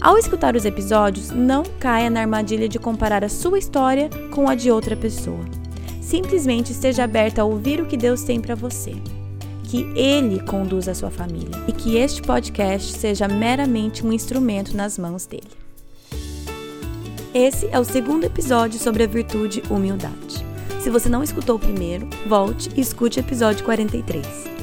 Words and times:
Ao 0.00 0.16
escutar 0.16 0.54
os 0.54 0.64
episódios, 0.64 1.30
não 1.30 1.64
caia 1.80 2.08
na 2.08 2.20
armadilha 2.20 2.68
de 2.68 2.78
comparar 2.78 3.24
a 3.24 3.28
sua 3.28 3.58
história 3.58 4.08
com 4.30 4.48
a 4.48 4.54
de 4.54 4.70
outra 4.70 4.96
pessoa. 4.96 5.44
Simplesmente 6.00 6.70
esteja 6.70 7.02
aberta 7.02 7.42
a 7.42 7.44
ouvir 7.44 7.80
o 7.80 7.86
que 7.86 7.96
Deus 7.96 8.22
tem 8.22 8.40
para 8.40 8.54
você. 8.54 8.92
Que 9.64 9.82
Ele 9.96 10.40
conduza 10.40 10.92
a 10.92 10.94
sua 10.94 11.10
família 11.10 11.50
e 11.66 11.72
que 11.72 11.96
este 11.96 12.22
podcast 12.22 12.92
seja 12.92 13.26
meramente 13.26 14.06
um 14.06 14.12
instrumento 14.12 14.76
nas 14.76 14.96
mãos 14.96 15.26
dele. 15.26 15.50
Esse 17.34 17.68
é 17.70 17.78
o 17.78 17.84
segundo 17.84 18.24
episódio 18.24 18.78
sobre 18.78 19.02
a 19.02 19.06
virtude 19.06 19.62
humildade. 19.68 20.46
Se 20.80 20.90
você 20.90 21.08
não 21.08 21.24
escutou 21.24 21.56
o 21.56 21.58
primeiro, 21.58 22.08
volte 22.26 22.70
e 22.76 22.80
escute 22.80 23.18
o 23.18 23.20
episódio 23.20 23.64
43. 23.64 24.57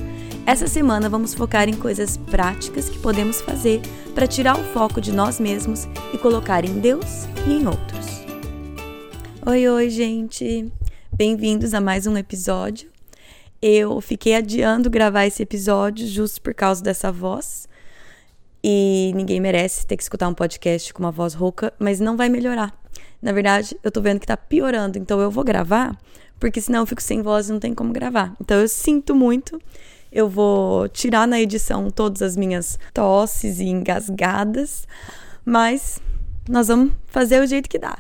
Essa 0.47 0.67
semana 0.67 1.09
vamos 1.09 1.33
focar 1.33 1.67
em 1.67 1.73
coisas 1.73 2.17
práticas 2.17 2.87
que 2.87 2.99
podemos 2.99 3.41
fazer 3.41 3.81
para 4.13 4.27
tirar 4.27 4.55
o 4.55 4.63
foco 4.65 5.01
de 5.01 5.11
nós 5.11 5.39
mesmos 5.39 5.87
e 6.13 6.19
colocar 6.19 6.63
em 6.63 6.79
Deus 6.79 7.25
e 7.47 7.53
em 7.53 7.65
outros. 7.65 8.05
Oi, 9.43 9.67
oi, 9.67 9.89
gente! 9.89 10.71
Bem-vindos 11.11 11.73
a 11.73 11.81
mais 11.81 12.05
um 12.05 12.15
episódio. 12.15 12.91
Eu 13.59 13.99
fiquei 14.01 14.35
adiando 14.35 14.87
gravar 14.87 15.25
esse 15.25 15.41
episódio 15.41 16.05
justo 16.05 16.39
por 16.43 16.53
causa 16.53 16.83
dessa 16.83 17.11
voz. 17.11 17.67
E 18.63 19.13
ninguém 19.15 19.41
merece 19.41 19.87
ter 19.87 19.97
que 19.97 20.03
escutar 20.03 20.27
um 20.27 20.33
podcast 20.35 20.93
com 20.93 21.01
uma 21.01 21.11
voz 21.11 21.33
rouca, 21.33 21.73
mas 21.79 21.99
não 21.99 22.15
vai 22.15 22.29
melhorar. 22.29 22.71
Na 23.19 23.31
verdade, 23.31 23.75
eu 23.83 23.91
tô 23.91 23.99
vendo 23.99 24.19
que 24.19 24.27
tá 24.27 24.37
piorando, 24.37 24.99
então 24.99 25.19
eu 25.19 25.31
vou 25.31 25.43
gravar, 25.43 25.97
porque 26.39 26.61
senão 26.61 26.81
eu 26.81 26.85
fico 26.85 27.01
sem 27.01 27.23
voz 27.23 27.49
e 27.49 27.51
não 27.51 27.59
tem 27.59 27.73
como 27.73 27.91
gravar. 27.91 28.35
Então 28.39 28.59
eu 28.59 28.67
sinto 28.67 29.15
muito 29.15 29.59
eu 30.15 30.29
vou 30.29 30.87
tirar 30.87 31.27
na 31.27 31.41
edição 31.41 31.91
todas 31.91 32.21
as 32.21 32.37
minhas 32.37 32.79
tosses 32.93 33.59
e 33.59 33.65
engasgadas, 33.65 34.87
mas 35.43 36.01
nós 36.47 36.69
vamos 36.69 36.93
fazer 37.05 37.41
o 37.41 37.45
jeito 37.45 37.67
que 37.67 37.77
dá. 37.77 37.97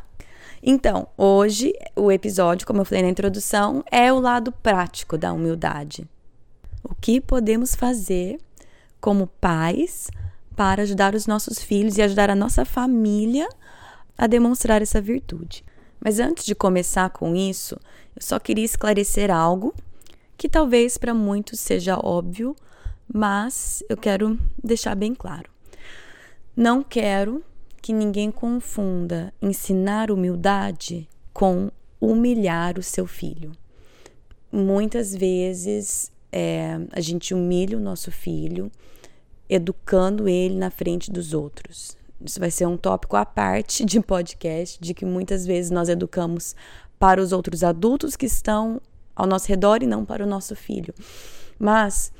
Então, 0.63 1.09
hoje 1.17 1.73
o 1.93 2.09
episódio, 2.09 2.65
como 2.65 2.79
eu 2.79 2.85
falei 2.85 3.03
na 3.03 3.09
introdução, 3.09 3.83
é 3.91 4.13
o 4.13 4.19
lado 4.21 4.53
prático 4.53 5.17
da 5.17 5.33
humildade. 5.33 6.07
O 6.81 6.95
que 6.95 7.19
podemos 7.19 7.75
fazer 7.75 8.39
como 9.01 9.27
pais 9.27 10.09
para 10.55 10.83
ajudar 10.83 11.15
os 11.15 11.27
nossos 11.27 11.61
filhos 11.61 11.97
e 11.97 12.01
ajudar 12.01 12.29
a 12.29 12.35
nossa 12.35 12.63
família 12.63 13.49
a 14.17 14.25
demonstrar 14.25 14.81
essa 14.81 15.01
virtude. 15.01 15.65
Mas 15.99 16.21
antes 16.21 16.45
de 16.45 16.55
começar 16.55 17.09
com 17.09 17.35
isso, 17.35 17.77
eu 18.15 18.21
só 18.21 18.39
queria 18.39 18.63
esclarecer 18.63 19.29
algo 19.29 19.75
que 20.37 20.49
talvez 20.49 20.97
para 20.97 21.13
muitos 21.13 21.59
seja 21.59 21.97
óbvio, 21.97 22.55
mas 23.11 23.83
eu 23.89 23.97
quero 23.97 24.39
deixar 24.63 24.95
bem 24.95 25.13
claro. 25.13 25.49
Não 26.55 26.83
quero 26.83 27.43
que 27.81 27.93
ninguém 27.93 28.31
confunda 28.31 29.33
ensinar 29.41 30.09
humildade 30.09 31.07
com 31.33 31.69
humilhar 31.99 32.79
o 32.79 32.83
seu 32.83 33.05
filho. 33.05 33.51
Muitas 34.51 35.13
vezes 35.13 36.11
é, 36.31 36.79
a 36.91 36.99
gente 36.99 37.33
humilha 37.33 37.77
o 37.77 37.81
nosso 37.81 38.11
filho, 38.11 38.71
educando 39.49 40.27
ele 40.27 40.55
na 40.55 40.69
frente 40.69 41.11
dos 41.11 41.33
outros. 41.33 41.95
Isso 42.19 42.39
vai 42.39 42.49
ser 42.49 42.65
um 42.65 42.77
tópico 42.77 43.15
à 43.15 43.25
parte 43.25 43.85
de 43.85 43.99
podcast, 43.99 44.79
de 44.81 44.93
que 44.93 45.05
muitas 45.05 45.45
vezes 45.45 45.69
nós 45.69 45.89
educamos 45.89 46.55
para 46.97 47.21
os 47.21 47.31
outros 47.31 47.63
adultos 47.63 48.15
que 48.15 48.25
estão 48.25 48.81
ao 49.15 49.25
nosso 49.25 49.47
redor 49.47 49.81
e 49.81 49.87
não 49.87 50.03
para 50.03 50.23
o 50.23 50.27
nosso 50.27 50.55
filho. 50.55 50.93
Mas 51.57 52.11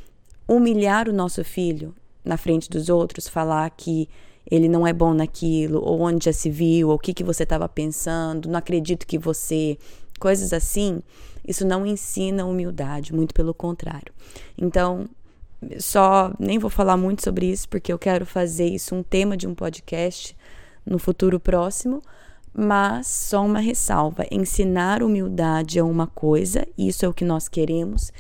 humilhar 0.48 1.10
o 1.10 1.14
nosso 1.14 1.44
filho 1.44 1.94
na 2.24 2.38
frente 2.38 2.70
dos 2.70 2.90
outros, 2.90 3.28
falar 3.28 3.70
que 3.72 4.10
ele 4.50 4.68
não 4.68 4.86
é 4.86 4.94
bom 4.94 5.14
naquilo, 5.14 5.82
ou 5.84 6.02
onde 6.02 6.26
já 6.26 6.34
se 6.34 6.50
viu, 6.50 6.90
ou 6.90 6.96
o 6.96 7.00
que, 7.00 7.14
que 7.14 7.24
você 7.24 7.44
estava 7.44 7.68
pensando, 7.68 8.50
não 8.50 8.60
acredito 8.60 9.06
que 9.06 9.18
você. 9.18 9.78
coisas 10.20 10.54
assim, 10.54 11.02
isso 11.48 11.66
não 11.66 11.86
ensina 11.86 12.46
humildade, 12.46 13.14
muito 13.14 13.34
pelo 13.34 13.54
contrário. 13.54 14.14
Então, 14.58 15.08
só 15.80 16.34
nem 16.40 16.60
vou 16.60 16.70
falar 16.70 16.98
muito 16.98 17.24
sobre 17.24 17.48
isso, 17.48 17.68
porque 17.70 17.92
eu 17.92 18.00
quero 18.00 18.26
fazer 18.26 18.68
isso 18.68 18.96
um 18.96 19.04
tema 19.04 19.36
de 19.36 19.48
um 19.48 19.56
podcast 19.56 20.36
no 20.86 21.00
futuro 21.00 21.40
próximo, 21.40 22.02
mas 22.56 23.08
só 23.08 23.46
uma 23.46 23.60
ressalva: 23.60 24.26
ensinar 24.32 25.04
humildade 25.04 25.78
é 25.78 25.84
uma 25.84 26.08
coisa, 26.08 26.66
isso 26.78 27.06
é 27.06 27.10
o 27.10 27.14
que 27.14 27.26
nós 27.26 27.50
queremos, 27.50 28.14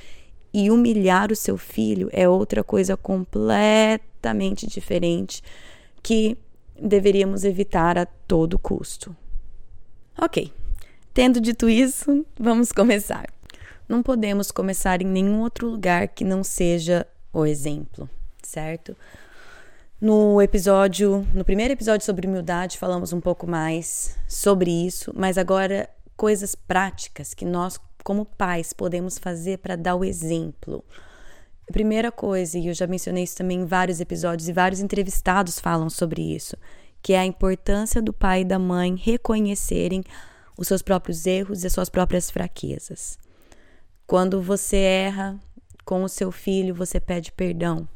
e 0.53 0.69
humilhar 0.69 1.31
o 1.31 1.35
seu 1.35 1.57
filho 1.57 2.09
é 2.11 2.27
outra 2.27 2.63
coisa 2.63 2.97
completamente 2.97 4.67
diferente 4.67 5.41
que 6.03 6.37
deveríamos 6.79 7.45
evitar 7.45 7.97
a 7.97 8.05
todo 8.05 8.59
custo. 8.59 9.15
Ok, 10.17 10.51
tendo 11.13 11.39
dito 11.39 11.69
isso, 11.69 12.25
vamos 12.37 12.71
começar. 12.71 13.27
Não 13.87 14.01
podemos 14.01 14.51
começar 14.51 15.01
em 15.01 15.05
nenhum 15.05 15.41
outro 15.41 15.67
lugar 15.69 16.07
que 16.07 16.23
não 16.23 16.43
seja 16.43 17.07
o 17.31 17.45
exemplo, 17.45 18.09
certo? 18.41 18.95
No 19.99 20.41
episódio, 20.41 21.25
no 21.33 21.45
primeiro 21.45 21.71
episódio 21.73 22.05
sobre 22.05 22.27
humildade, 22.27 22.77
falamos 22.77 23.13
um 23.13 23.21
pouco 23.21 23.47
mais 23.47 24.17
sobre 24.27 24.69
isso, 24.69 25.13
mas 25.15 25.37
agora 25.37 25.89
coisas 26.17 26.53
práticas 26.53 27.33
que 27.33 27.45
nós, 27.45 27.79
como 28.03 28.25
pais, 28.25 28.73
podemos 28.73 29.17
fazer 29.17 29.59
para 29.59 29.77
dar 29.77 29.95
o 29.95 30.03
exemplo. 30.03 30.83
A 31.67 31.71
primeira 31.71 32.11
coisa, 32.11 32.59
e 32.59 32.67
eu 32.67 32.73
já 32.73 32.85
mencionei 32.85 33.23
isso 33.23 33.37
também 33.37 33.61
em 33.61 33.65
vários 33.65 34.01
episódios 34.01 34.49
e 34.49 34.53
vários 34.53 34.81
entrevistados 34.81 35.59
falam 35.59 35.89
sobre 35.89 36.21
isso, 36.21 36.57
que 37.01 37.13
é 37.13 37.19
a 37.19 37.25
importância 37.25 38.01
do 38.01 38.11
pai 38.11 38.41
e 38.41 38.45
da 38.45 38.59
mãe 38.59 38.97
reconhecerem 38.97 40.03
os 40.57 40.67
seus 40.67 40.81
próprios 40.81 41.25
erros 41.25 41.63
e 41.63 41.67
as 41.67 41.73
suas 41.73 41.89
próprias 41.89 42.29
fraquezas. 42.29 43.17
Quando 44.05 44.41
você 44.41 44.75
erra 44.75 45.39
com 45.85 46.03
o 46.03 46.09
seu 46.09 46.33
filho, 46.33 46.75
você 46.75 46.99
pede 46.99 47.31
perdão. 47.31 47.87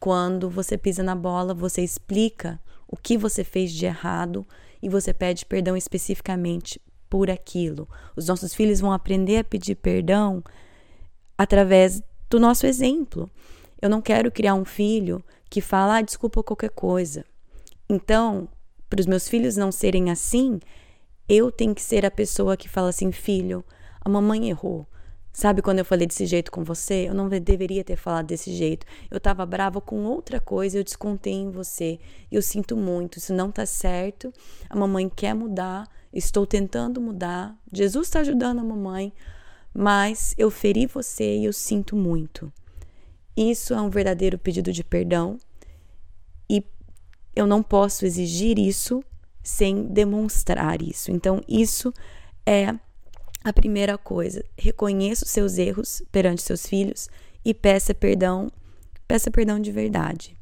Quando 0.00 0.48
você 0.48 0.78
pisa 0.78 1.02
na 1.02 1.14
bola, 1.14 1.52
você 1.52 1.82
explica 1.82 2.58
o 2.88 2.96
que 2.96 3.18
você 3.18 3.44
fez 3.44 3.70
de 3.70 3.84
errado 3.84 4.46
e 4.82 4.88
você 4.88 5.12
pede 5.12 5.44
perdão 5.44 5.76
especificamente 5.76 6.80
por 7.10 7.30
aquilo. 7.30 7.86
Os 8.16 8.26
nossos 8.26 8.54
filhos 8.54 8.80
vão 8.80 8.92
aprender 8.92 9.36
a 9.36 9.44
pedir 9.44 9.74
perdão 9.74 10.42
através 11.36 12.02
do 12.30 12.40
nosso 12.40 12.66
exemplo. 12.66 13.30
Eu 13.82 13.90
não 13.90 14.00
quero 14.00 14.30
criar 14.30 14.54
um 14.54 14.64
filho 14.64 15.22
que 15.50 15.60
fala, 15.60 15.96
ah, 15.96 16.02
desculpa 16.02 16.42
qualquer 16.42 16.70
coisa. 16.70 17.24
Então, 17.88 18.48
para 18.88 19.00
os 19.00 19.06
meus 19.06 19.28
filhos 19.28 19.56
não 19.56 19.70
serem 19.70 20.10
assim, 20.10 20.60
eu 21.28 21.52
tenho 21.52 21.74
que 21.74 21.82
ser 21.82 22.06
a 22.06 22.10
pessoa 22.10 22.56
que 22.56 22.68
fala 22.68 22.88
assim, 22.88 23.12
filho, 23.12 23.64
a 24.00 24.08
mamãe 24.08 24.48
errou. 24.48 24.86
Sabe 25.32 25.62
quando 25.62 25.78
eu 25.78 25.84
falei 25.84 26.06
desse 26.06 26.26
jeito 26.26 26.50
com 26.50 26.64
você? 26.64 27.08
Eu 27.08 27.14
não 27.14 27.28
deveria 27.28 27.84
ter 27.84 27.96
falado 27.96 28.26
desse 28.26 28.52
jeito. 28.52 28.84
Eu 29.10 29.18
estava 29.18 29.46
brava 29.46 29.80
com 29.80 30.04
outra 30.04 30.40
coisa, 30.40 30.78
eu 30.78 30.84
descontei 30.84 31.34
em 31.34 31.50
você. 31.50 31.98
Eu 32.30 32.42
sinto 32.42 32.76
muito, 32.76 33.18
isso 33.18 33.32
não 33.32 33.50
tá 33.50 33.64
certo. 33.64 34.32
A 34.68 34.76
mamãe 34.76 35.08
quer 35.08 35.34
mudar, 35.34 35.88
estou 36.12 36.46
tentando 36.46 37.00
mudar. 37.00 37.56
Jesus 37.72 38.08
está 38.08 38.20
ajudando 38.20 38.58
a 38.58 38.64
mamãe, 38.64 39.12
mas 39.72 40.34
eu 40.36 40.50
feri 40.50 40.86
você 40.86 41.38
e 41.38 41.44
eu 41.44 41.52
sinto 41.52 41.94
muito. 41.94 42.52
Isso 43.36 43.72
é 43.72 43.80
um 43.80 43.88
verdadeiro 43.88 44.36
pedido 44.36 44.72
de 44.72 44.82
perdão 44.82 45.38
e 46.48 46.64
eu 47.34 47.46
não 47.46 47.62
posso 47.62 48.04
exigir 48.04 48.58
isso 48.58 49.02
sem 49.42 49.84
demonstrar 49.86 50.82
isso. 50.82 51.10
Então, 51.10 51.40
isso 51.48 51.94
é 52.44 52.74
a 53.42 53.52
primeira 53.52 53.96
coisa, 53.96 54.44
reconheça 54.56 55.24
os 55.24 55.30
seus 55.30 55.58
erros 55.58 56.02
perante 56.12 56.42
seus 56.42 56.66
filhos 56.66 57.08
e 57.44 57.54
peça 57.54 57.94
perdão, 57.94 58.50
peça 59.08 59.30
perdão 59.30 59.58
de 59.58 59.72
verdade. 59.72 60.36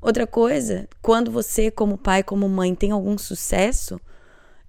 Outra 0.00 0.26
coisa, 0.26 0.88
quando 1.02 1.32
você, 1.32 1.70
como 1.70 1.98
pai, 1.98 2.22
como 2.22 2.48
mãe, 2.48 2.74
tem 2.74 2.92
algum 2.92 3.18
sucesso 3.18 4.00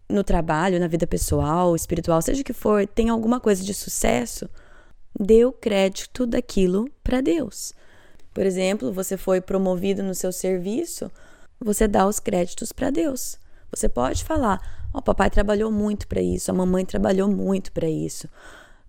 no 0.09 0.23
trabalho, 0.23 0.79
na 0.79 0.87
vida 0.87 1.05
pessoal, 1.05 1.75
espiritual, 1.75 2.21
seja 2.21 2.41
o 2.41 2.45
que 2.45 2.53
for, 2.53 2.87
tem 2.87 3.09
alguma 3.09 3.39
coisa 3.39 3.63
de 3.63 3.73
sucesso, 3.73 4.49
dê 5.19 5.45
o 5.45 5.51
crédito 5.51 6.25
daquilo 6.25 6.89
para 7.03 7.21
Deus. 7.21 7.73
Por 8.33 8.45
exemplo, 8.45 8.91
você 8.91 9.17
foi 9.17 9.41
promovido 9.41 10.01
no 10.01 10.15
seu 10.15 10.31
serviço, 10.31 11.11
você 11.59 11.87
dá 11.87 12.07
os 12.07 12.19
créditos 12.19 12.71
para 12.71 12.89
Deus. 12.89 13.37
Você 13.69 13.89
pode 13.89 14.23
falar: 14.23 14.76
O 14.93 15.01
papai 15.01 15.29
trabalhou 15.29 15.71
muito 15.71 16.07
para 16.07 16.21
isso, 16.21 16.49
a 16.49 16.53
mamãe 16.53 16.85
trabalhou 16.85 17.29
muito 17.29 17.71
para 17.71 17.89
isso. 17.89 18.27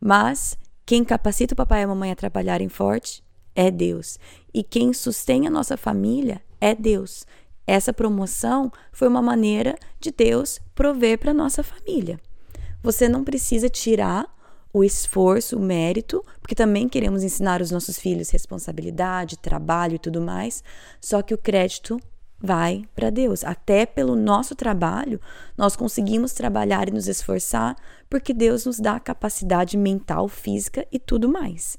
Mas 0.00 0.56
quem 0.86 1.04
capacita 1.04 1.54
o 1.54 1.56
papai 1.56 1.80
e 1.80 1.84
a 1.84 1.88
mamãe 1.88 2.10
a 2.10 2.16
trabalharem 2.16 2.68
forte 2.68 3.22
é 3.54 3.70
Deus. 3.70 4.18
E 4.54 4.62
quem 4.62 4.92
sustém 4.92 5.46
a 5.46 5.50
nossa 5.50 5.76
família 5.76 6.40
é 6.60 6.74
Deus. 6.74 7.26
Essa 7.66 7.92
promoção 7.92 8.72
foi 8.92 9.08
uma 9.08 9.20
maneira 9.20 9.76
de 10.00 10.10
Deus 10.10 10.60
prover 10.74 11.18
para 11.18 11.34
nossa 11.34 11.62
família. 11.62 12.18
Você 12.82 13.08
não 13.08 13.24
precisa 13.24 13.68
tirar 13.68 14.26
o 14.72 14.84
esforço, 14.84 15.56
o 15.56 15.60
mérito, 15.60 16.24
porque 16.40 16.54
também 16.54 16.88
queremos 16.88 17.22
ensinar 17.22 17.60
os 17.60 17.70
nossos 17.70 17.98
filhos 17.98 18.30
responsabilidade, 18.30 19.36
trabalho 19.36 19.96
e 19.96 19.98
tudo 19.98 20.20
mais, 20.20 20.62
só 21.00 21.20
que 21.20 21.34
o 21.34 21.38
crédito 21.38 22.00
vai 22.40 22.84
para 22.94 23.10
Deus. 23.10 23.44
Até 23.44 23.84
pelo 23.84 24.14
nosso 24.14 24.54
trabalho, 24.54 25.20
nós 25.56 25.76
conseguimos 25.76 26.32
trabalhar 26.32 26.88
e 26.88 26.92
nos 26.92 27.08
esforçar, 27.08 27.76
porque 28.08 28.32
Deus 28.32 28.64
nos 28.66 28.78
dá 28.78 28.98
capacidade 29.00 29.76
mental, 29.76 30.28
física 30.28 30.86
e 30.92 30.98
tudo 30.98 31.28
mais. 31.28 31.76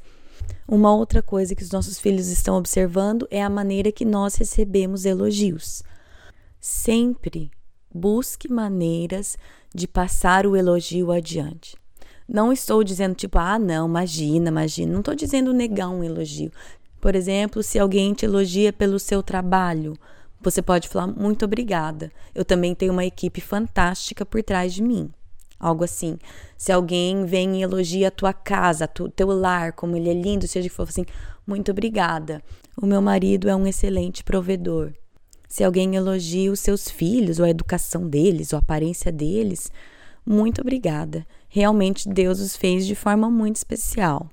Uma 0.67 0.93
outra 0.93 1.21
coisa 1.21 1.55
que 1.55 1.63
os 1.63 1.71
nossos 1.71 1.99
filhos 1.99 2.27
estão 2.27 2.57
observando 2.57 3.27
é 3.31 3.41
a 3.41 3.49
maneira 3.49 3.91
que 3.91 4.05
nós 4.05 4.35
recebemos 4.35 5.05
elogios. 5.05 5.83
Sempre 6.59 7.51
busque 7.93 8.51
maneiras 8.51 9.37
de 9.73 9.87
passar 9.87 10.45
o 10.45 10.55
elogio 10.55 11.11
adiante. 11.11 11.75
Não 12.27 12.53
estou 12.53 12.83
dizendo 12.83 13.15
tipo, 13.15 13.39
ah, 13.39 13.57
não, 13.57 13.87
imagina, 13.87 14.49
imagina. 14.49 14.91
Não 14.91 14.99
estou 14.99 15.15
dizendo 15.15 15.53
negar 15.53 15.89
um 15.89 16.03
elogio. 16.03 16.51
Por 17.01 17.15
exemplo, 17.15 17.63
se 17.63 17.79
alguém 17.79 18.13
te 18.13 18.25
elogia 18.25 18.71
pelo 18.71 18.99
seu 18.99 19.23
trabalho, 19.23 19.97
você 20.41 20.61
pode 20.61 20.87
falar 20.87 21.07
muito 21.07 21.45
obrigada. 21.45 22.11
Eu 22.33 22.45
também 22.45 22.73
tenho 22.73 22.93
uma 22.93 23.05
equipe 23.05 23.41
fantástica 23.41 24.25
por 24.25 24.41
trás 24.41 24.73
de 24.73 24.81
mim. 24.81 25.09
Algo 25.59 25.83
assim. 25.83 26.17
Se 26.57 26.71
alguém 26.71 27.25
vem 27.25 27.57
e 27.57 27.63
elogia 27.63 28.07
a 28.07 28.11
tua 28.11 28.31
casa, 28.31 28.89
o 28.99 29.09
teu 29.09 29.27
lar, 29.27 29.73
como 29.73 29.97
ele 29.97 30.09
é 30.09 30.13
lindo, 30.13 30.47
seja 30.47 30.69
que 30.69 30.75
for 30.75 30.87
assim, 30.87 31.05
muito 31.45 31.71
obrigada. 31.71 32.41
O 32.81 32.85
meu 32.85 33.01
marido 33.01 33.49
é 33.49 33.55
um 33.55 33.67
excelente 33.67 34.23
provedor. 34.23 34.93
Se 35.49 35.63
alguém 35.63 35.95
elogia 35.95 36.51
os 36.51 36.59
seus 36.59 36.89
filhos, 36.89 37.39
ou 37.39 37.45
a 37.45 37.49
educação 37.49 38.07
deles, 38.07 38.53
ou 38.53 38.57
a 38.57 38.61
aparência 38.61 39.11
deles, 39.11 39.69
muito 40.25 40.61
obrigada. 40.61 41.25
Realmente 41.49 42.07
Deus 42.07 42.39
os 42.39 42.55
fez 42.55 42.85
de 42.85 42.95
forma 42.95 43.29
muito 43.29 43.55
especial. 43.55 44.29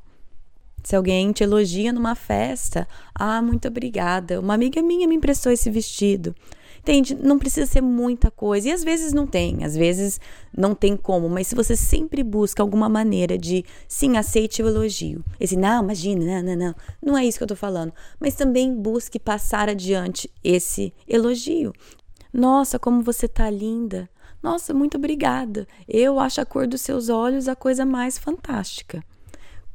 Se 0.87 0.95
alguém 0.95 1.33
te 1.33 1.43
elogia 1.43 1.93
numa 1.93 2.15
festa, 2.15 2.87
ah, 3.13 3.43
muito 3.43 3.67
obrigada. 3.67 4.39
Uma 4.39 4.55
amiga 4.55 4.81
minha 4.81 5.09
me 5.09 5.17
emprestou 5.17 5.51
esse 5.51 5.69
vestido. 5.69 6.33
Entende? 6.79 7.13
Não 7.13 7.41
precisa 7.41 7.67
ser 7.67 7.81
muita 7.81 8.31
coisa. 8.31 8.69
E 8.69 8.71
às 8.71 8.85
vezes 8.85 9.13
não 9.13 9.27
tem, 9.27 9.65
às 9.65 9.75
vezes 9.75 10.21
não 10.57 10.77
tem 10.77 10.97
como. 10.97 11.29
Mas 11.29 11.49
se 11.49 11.57
você 11.57 11.75
sempre 11.75 12.23
busca 12.23 12.63
alguma 12.63 12.89
maneira 12.89 13.37
de, 13.37 13.65
sim, 13.89 14.17
aceite 14.17 14.63
o 14.63 14.69
elogio. 14.69 15.25
Esse, 15.41 15.57
não, 15.57 15.83
imagina, 15.83 16.41
não, 16.41 16.55
não, 16.55 16.67
não. 16.67 16.75
Não 17.03 17.19
é 17.19 17.27
isso 17.27 17.39
que 17.39 17.43
eu 17.43 17.49
tô 17.49 17.57
falando. 17.57 17.93
Mas 18.21 18.37
também 18.37 18.73
busque 18.73 19.19
passar 19.19 19.69
adiante 19.69 20.31
esse 20.45 20.95
elogio. 21.09 21.73
Nossa, 22.33 22.79
como 22.79 23.03
você 23.03 23.27
tá 23.27 23.51
linda. 23.51 24.09
Nossa, 24.41 24.73
muito 24.73 24.99
obrigada. 24.99 25.67
Eu 25.89 26.21
acho 26.21 26.41
a 26.41 26.47
cor 26.47 26.69
dos 26.69 26.81
seus 26.81 27.09
olhos 27.09 27.49
a 27.49 27.57
coisa 27.57 27.85
mais 27.85 28.17
fantástica 28.17 29.03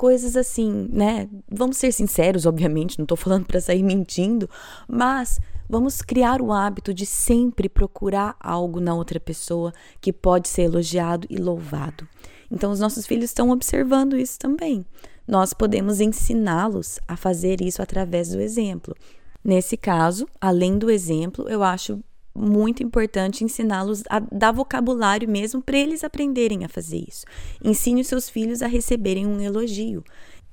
coisas 0.02 0.36
assim, 0.36 0.90
né? 0.92 1.30
Vamos 1.48 1.78
ser 1.78 1.92
sinceros, 1.92 2.48
obviamente, 2.48 2.98
não 2.98 3.06
tô 3.06 3.16
falando 3.16 3.46
para 3.46 3.62
sair 3.62 3.84
mentindo, 3.84 4.50
mas 4.88 5.40
Vamos 5.70 6.02
criar 6.02 6.42
o 6.42 6.52
hábito 6.52 6.94
de 6.94 7.06
sempre 7.06 7.70
procurar 7.70 8.36
algo 8.42 8.82
na 8.82 8.94
outra 8.94 9.22
pessoa 9.22 9.72
que 10.02 10.12
pode 10.12 10.50
ser 10.50 10.64
elogiado 10.64 11.26
e 11.30 11.38
louvado. 11.38 12.06
Então, 12.52 12.74
os 12.74 12.82
nossos 12.82 13.08
filhos 13.08 13.30
estão 13.30 13.52
observando 13.52 14.18
isso 14.18 14.38
também. 14.38 14.86
Nós 15.26 15.54
podemos 15.54 16.02
ensiná-los 16.02 17.00
a 17.08 17.16
fazer 17.16 17.62
isso 17.62 17.82
através 17.82 18.32
do 18.32 18.42
exemplo. 18.42 18.94
Nesse 19.42 19.78
caso, 19.78 20.28
além 20.42 20.78
do 20.78 20.92
exemplo, 20.92 21.48
eu 21.48 21.64
acho 21.64 22.04
muito 22.34 22.82
importante 22.82 23.44
ensiná-los 23.44 24.04
a 24.10 24.20
dar 24.20 24.52
vocabulário 24.52 25.30
mesmo 25.30 25.62
para 25.62 25.78
eles 25.78 26.04
aprenderem 26.04 26.64
a 26.64 26.70
fazer 26.70 27.04
isso. 27.08 27.26
Ensine 27.64 28.02
os 28.02 28.08
seus 28.08 28.30
filhos 28.30 28.62
a 28.62 28.68
receberem 28.68 29.26
um 29.26 29.40
elogio. 29.40 30.04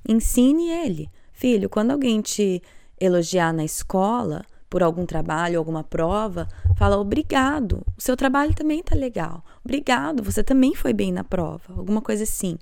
Ensine 0.07 0.69
ele. 0.69 1.09
Filho, 1.31 1.69
quando 1.69 1.91
alguém 1.91 2.21
te 2.21 2.61
elogiar 2.99 3.53
na 3.53 3.63
escola, 3.63 4.43
por 4.69 4.83
algum 4.83 5.05
trabalho, 5.05 5.57
alguma 5.57 5.83
prova, 5.83 6.47
fala 6.77 6.97
obrigado. 6.97 7.83
O 7.97 8.01
seu 8.01 8.15
trabalho 8.15 8.53
também 8.53 8.83
tá 8.83 8.95
legal. 8.95 9.43
Obrigado, 9.65 10.21
você 10.21 10.43
também 10.43 10.75
foi 10.75 10.93
bem 10.93 11.11
na 11.11 11.23
prova. 11.23 11.73
Alguma 11.75 12.01
coisa 12.01 12.23
assim. 12.23 12.57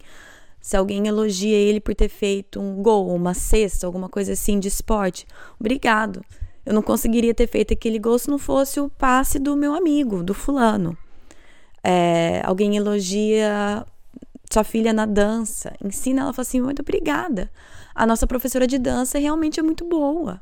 Se 0.62 0.78
alguém 0.78 1.08
elogia 1.08 1.56
ele 1.56 1.80
por 1.80 1.94
ter 1.94 2.10
feito 2.10 2.60
um 2.60 2.82
gol, 2.82 3.14
uma 3.14 3.34
cesta, 3.34 3.86
alguma 3.86 4.10
coisa 4.10 4.34
assim 4.34 4.60
de 4.60 4.68
esporte, 4.68 5.26
obrigado. 5.60 6.22
Eu 6.68 6.74
não 6.74 6.82
conseguiria 6.82 7.34
ter 7.34 7.48
feito 7.48 7.74
aquele 7.74 7.98
gol 7.98 8.20
se 8.20 8.30
não 8.30 8.38
fosse 8.38 8.80
o 8.80 8.90
passe 8.90 9.40
do 9.40 9.56
meu 9.56 9.74
amigo, 9.74 10.22
do 10.22 10.34
fulano. 10.34 10.98
É, 11.84 12.42
alguém 12.44 12.76
elogia 12.76 13.86
sua 14.52 14.64
filha 14.64 14.94
na 14.94 15.06
dança, 15.06 15.74
ensina 15.84 16.22
ela, 16.22 16.34
fala 16.34 16.44
assim, 16.44 16.62
muito 16.62 16.82
obrigada. 16.82 17.52
A 17.94 18.06
nossa 18.06 18.26
professora 18.26 18.68
de 18.68 18.78
dança 18.78 19.18
realmente 19.18 19.60
é 19.60 19.64
muito 19.64 19.86
boa 19.86 20.40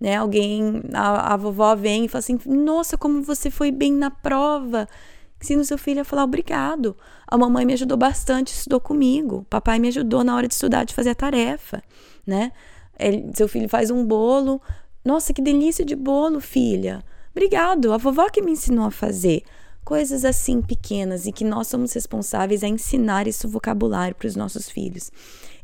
né? 0.00 0.16
Alguém, 0.16 0.82
a, 0.92 1.34
a 1.34 1.36
vovó 1.36 1.74
vem 1.74 2.04
e 2.04 2.08
fala 2.08 2.20
assim: 2.20 2.38
Nossa, 2.46 2.96
como 2.96 3.22
você 3.22 3.50
foi 3.50 3.70
bem 3.70 3.92
na 3.92 4.10
prova. 4.10 4.88
Ensina 5.40 5.60
o 5.60 5.64
seu 5.64 5.76
filho 5.76 6.00
a 6.00 6.04
falar 6.04 6.24
obrigado. 6.24 6.96
A 7.26 7.36
mamãe 7.36 7.66
me 7.66 7.74
ajudou 7.74 7.96
bastante, 7.98 8.54
estudou 8.54 8.80
comigo. 8.80 9.46
Papai 9.50 9.78
me 9.78 9.88
ajudou 9.88 10.24
na 10.24 10.34
hora 10.34 10.48
de 10.48 10.54
estudar, 10.54 10.84
de 10.84 10.94
fazer 10.94 11.10
a 11.10 11.14
tarefa, 11.14 11.82
né? 12.26 12.52
Ele, 12.98 13.30
seu 13.34 13.46
filho 13.46 13.68
faz 13.68 13.90
um 13.90 14.04
bolo. 14.04 14.60
Nossa, 15.06 15.32
que 15.32 15.40
delícia 15.40 15.84
de 15.84 15.94
bolo, 15.94 16.40
filha. 16.40 17.00
Obrigado, 17.30 17.92
a 17.92 17.96
vovó 17.96 18.28
que 18.28 18.42
me 18.42 18.50
ensinou 18.50 18.86
a 18.86 18.90
fazer. 18.90 19.44
Coisas 19.84 20.24
assim 20.24 20.60
pequenas 20.60 21.28
e 21.28 21.32
que 21.32 21.44
nós 21.44 21.68
somos 21.68 21.92
responsáveis 21.92 22.64
a 22.64 22.66
ensinar 22.66 23.28
esse 23.28 23.46
vocabulário 23.46 24.16
para 24.16 24.26
os 24.26 24.34
nossos 24.34 24.68
filhos. 24.68 25.12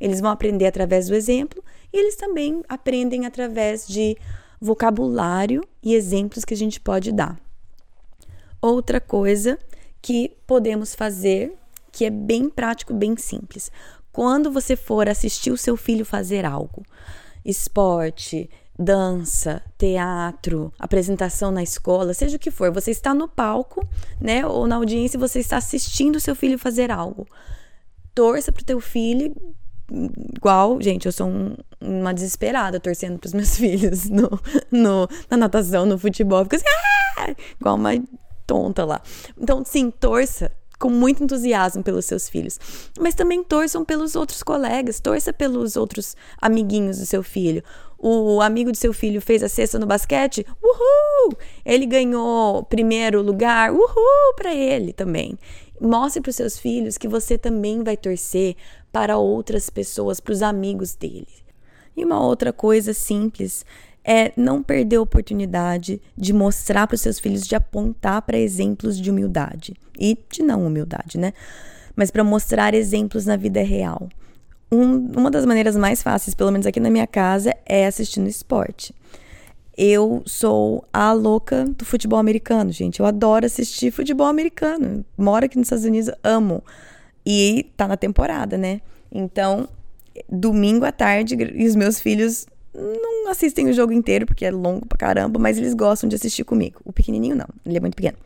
Eles 0.01 0.21
vão 0.21 0.31
aprender 0.31 0.67
através 0.67 1.09
do 1.09 1.15
exemplo 1.17 1.61
e 1.93 1.99
eles 1.99 2.15
também 2.15 2.63
aprendem 2.69 3.27
através 3.27 3.85
de 3.85 4.17
vocabulário 4.61 5.67
e 5.83 5.93
exemplos 5.93 6.45
que 6.45 6.55
a 6.55 6.57
gente 6.57 6.81
pode 6.81 7.11
dar. 7.11 7.37
Outra 8.61 9.01
coisa 9.01 9.59
que 10.01 10.37
podemos 10.47 10.95
fazer, 10.95 11.53
que 11.91 12.05
é 12.05 12.11
bem 12.11 12.49
prático, 12.49 12.95
bem 12.95 13.17
simples. 13.17 13.73
Quando 14.13 14.53
você 14.53 14.77
for 14.77 15.09
assistir 15.09 15.51
o 15.51 15.59
seu 15.59 15.77
filho 15.77 16.05
fazer 16.05 16.45
algo, 16.45 16.85
esporte, 17.45 18.49
dança, 18.79 19.63
teatro, 19.77 20.73
apresentação 20.79 21.51
na 21.51 21.63
escola, 21.63 22.15
seja 22.15 22.37
o 22.37 22.41
que 22.41 22.51
for, 22.51 22.73
você 22.73 22.91
está 22.91 23.15
no 23.15 23.29
palco, 23.29 23.87
né, 24.21 24.47
ou 24.47 24.67
na 24.67 24.77
audiência, 24.77 25.19
você 25.19 25.41
está 25.41 25.57
assistindo 25.59 26.19
seu 26.21 26.35
filho 26.35 26.59
fazer 26.59 26.91
algo. 26.91 27.27
Torça 28.15 28.51
para 28.51 28.63
o 28.63 28.65
teu 28.67 28.81
filho 28.81 29.35
igual, 30.37 30.81
gente, 30.81 31.07
eu 31.07 31.13
sou 31.13 31.29
um, 31.29 31.57
uma 31.81 32.15
desesperada 32.15 32.81
torcendo 32.81 33.19
pros 33.19 33.35
meus 33.35 33.57
filhos 33.59 34.09
no, 34.09 34.31
no, 34.71 35.09
na 35.31 35.37
natação, 35.37 35.85
no 35.85 35.99
futebol. 35.99 36.45
Fico 36.45 36.57
assim, 36.57 36.65
ah! 37.19 37.35
igual 37.61 37.77
uma 37.77 37.91
tonta 38.47 38.85
lá. 38.85 39.03
Então, 39.39 39.63
sim, 39.65 39.91
torça 39.91 40.51
com 40.79 40.91
muito 40.91 41.23
entusiasmo 41.23 41.83
pelos 41.83 42.07
seus 42.07 42.29
filhos. 42.29 42.59
Mas 42.99 43.15
também 43.15 43.45
torçam 43.45 43.85
pelos 43.85 44.17
outros 44.17 44.43
colegas, 44.43 44.99
torça 44.99 45.33
pelos 45.33 45.77
outros 45.77 46.17
amiguinhos 46.41 46.99
do 46.99 47.07
seu 47.07 47.23
filho. 47.23 47.63
O 48.05 48.41
amigo 48.41 48.73
do 48.73 48.77
seu 48.77 48.93
filho 48.93 49.21
fez 49.21 49.45
a 49.45 49.49
cesta 49.49 49.79
no 49.79 49.87
basquete, 49.87 50.45
uhul! 50.61 51.39
Ele 51.65 51.87
ganhou 51.87 52.65
primeiro 52.65 53.23
lugar, 53.23 53.71
uhul 53.71 54.35
para 54.35 54.53
ele 54.53 54.93
também. 54.93 55.39
Mostre 55.81 56.21
para 56.21 56.31
os 56.31 56.35
seus 56.35 56.59
filhos 56.59 56.99
que 56.99 57.07
você 57.07 57.39
também 57.39 57.85
vai 57.85 57.97
torcer 57.97 58.57
para 58.91 59.19
outras 59.19 59.71
pessoas, 59.71 60.19
para 60.19 60.33
os 60.33 60.43
amigos 60.43 60.97
dele. 60.97 61.29
E 61.97 62.05
uma 62.05 62.21
outra 62.21 62.53
coisa 62.53 62.93
simples 62.93 63.65
é 64.05 64.33
não 64.37 64.65
perder 64.65 64.97
a 64.97 65.03
oportunidade 65.03 66.03
de 66.19 66.33
mostrar 66.33 66.89
para 66.89 66.97
os 66.97 67.01
seus 67.01 67.21
filhos, 67.21 67.47
de 67.47 67.55
apontar 67.55 68.23
para 68.23 68.37
exemplos 68.37 68.99
de 68.99 69.13
humildade 69.13 69.75
e 69.97 70.19
de 70.29 70.43
não 70.43 70.67
humildade, 70.67 71.19
né? 71.19 71.33
Mas 71.95 72.11
para 72.11 72.25
mostrar 72.25 72.75
exemplos 72.75 73.27
na 73.27 73.37
vida 73.37 73.63
real. 73.63 74.09
Um, 74.73 75.13
uma 75.15 75.31
das 75.31 75.45
maneiras 75.45 75.77
mais 75.77 76.03
fáceis, 76.03 76.35
pelo 76.35 76.51
menos 76.51 76.67
aqui 76.67 76.81
na 76.81 76.89
minha 76.89 77.07
casa, 77.07 77.55
é 77.67 77.87
assistindo 77.87 78.27
esporte. 78.27 78.95
Eu 79.77 80.23
sou 80.25 80.83
a 80.91 81.13
louca 81.13 81.67
do 81.77 81.85
futebol 81.85 82.19
americano, 82.19 82.73
gente. 82.73 82.99
Eu 82.99 83.05
adoro 83.05 83.45
assistir 83.45 83.91
futebol 83.91 84.27
americano. 84.27 85.05
Moro 85.15 85.45
aqui 85.45 85.59
nos 85.59 85.67
Estados 85.67 85.85
Unidos, 85.85 86.11
amo. 86.25 86.65
E 87.25 87.71
tá 87.77 87.87
na 87.87 87.99
temporada, 87.99 88.57
né? 88.57 88.81
Então, 89.11 89.69
domingo 90.27 90.87
à 90.87 90.93
tarde, 90.93 91.37
e 91.37 91.67
os 91.67 91.77
meus 91.77 92.01
filhos 92.01 92.47
não 92.75 93.29
assistem 93.29 93.69
o 93.69 93.75
jogo 93.75 93.93
inteiro, 93.93 94.25
porque 94.25 94.47
é 94.47 94.51
longo 94.51 94.87
pra 94.87 94.97
caramba, 94.97 95.39
mas 95.39 95.59
eles 95.59 95.75
gostam 95.75 96.09
de 96.09 96.17
assistir 96.17 96.45
comigo. 96.45 96.81
O 96.83 96.95
pequenininho 96.95 97.37
não, 97.37 97.49
ele 97.67 97.77
é 97.77 97.81
muito 97.81 97.95
pequeno. 97.95 98.17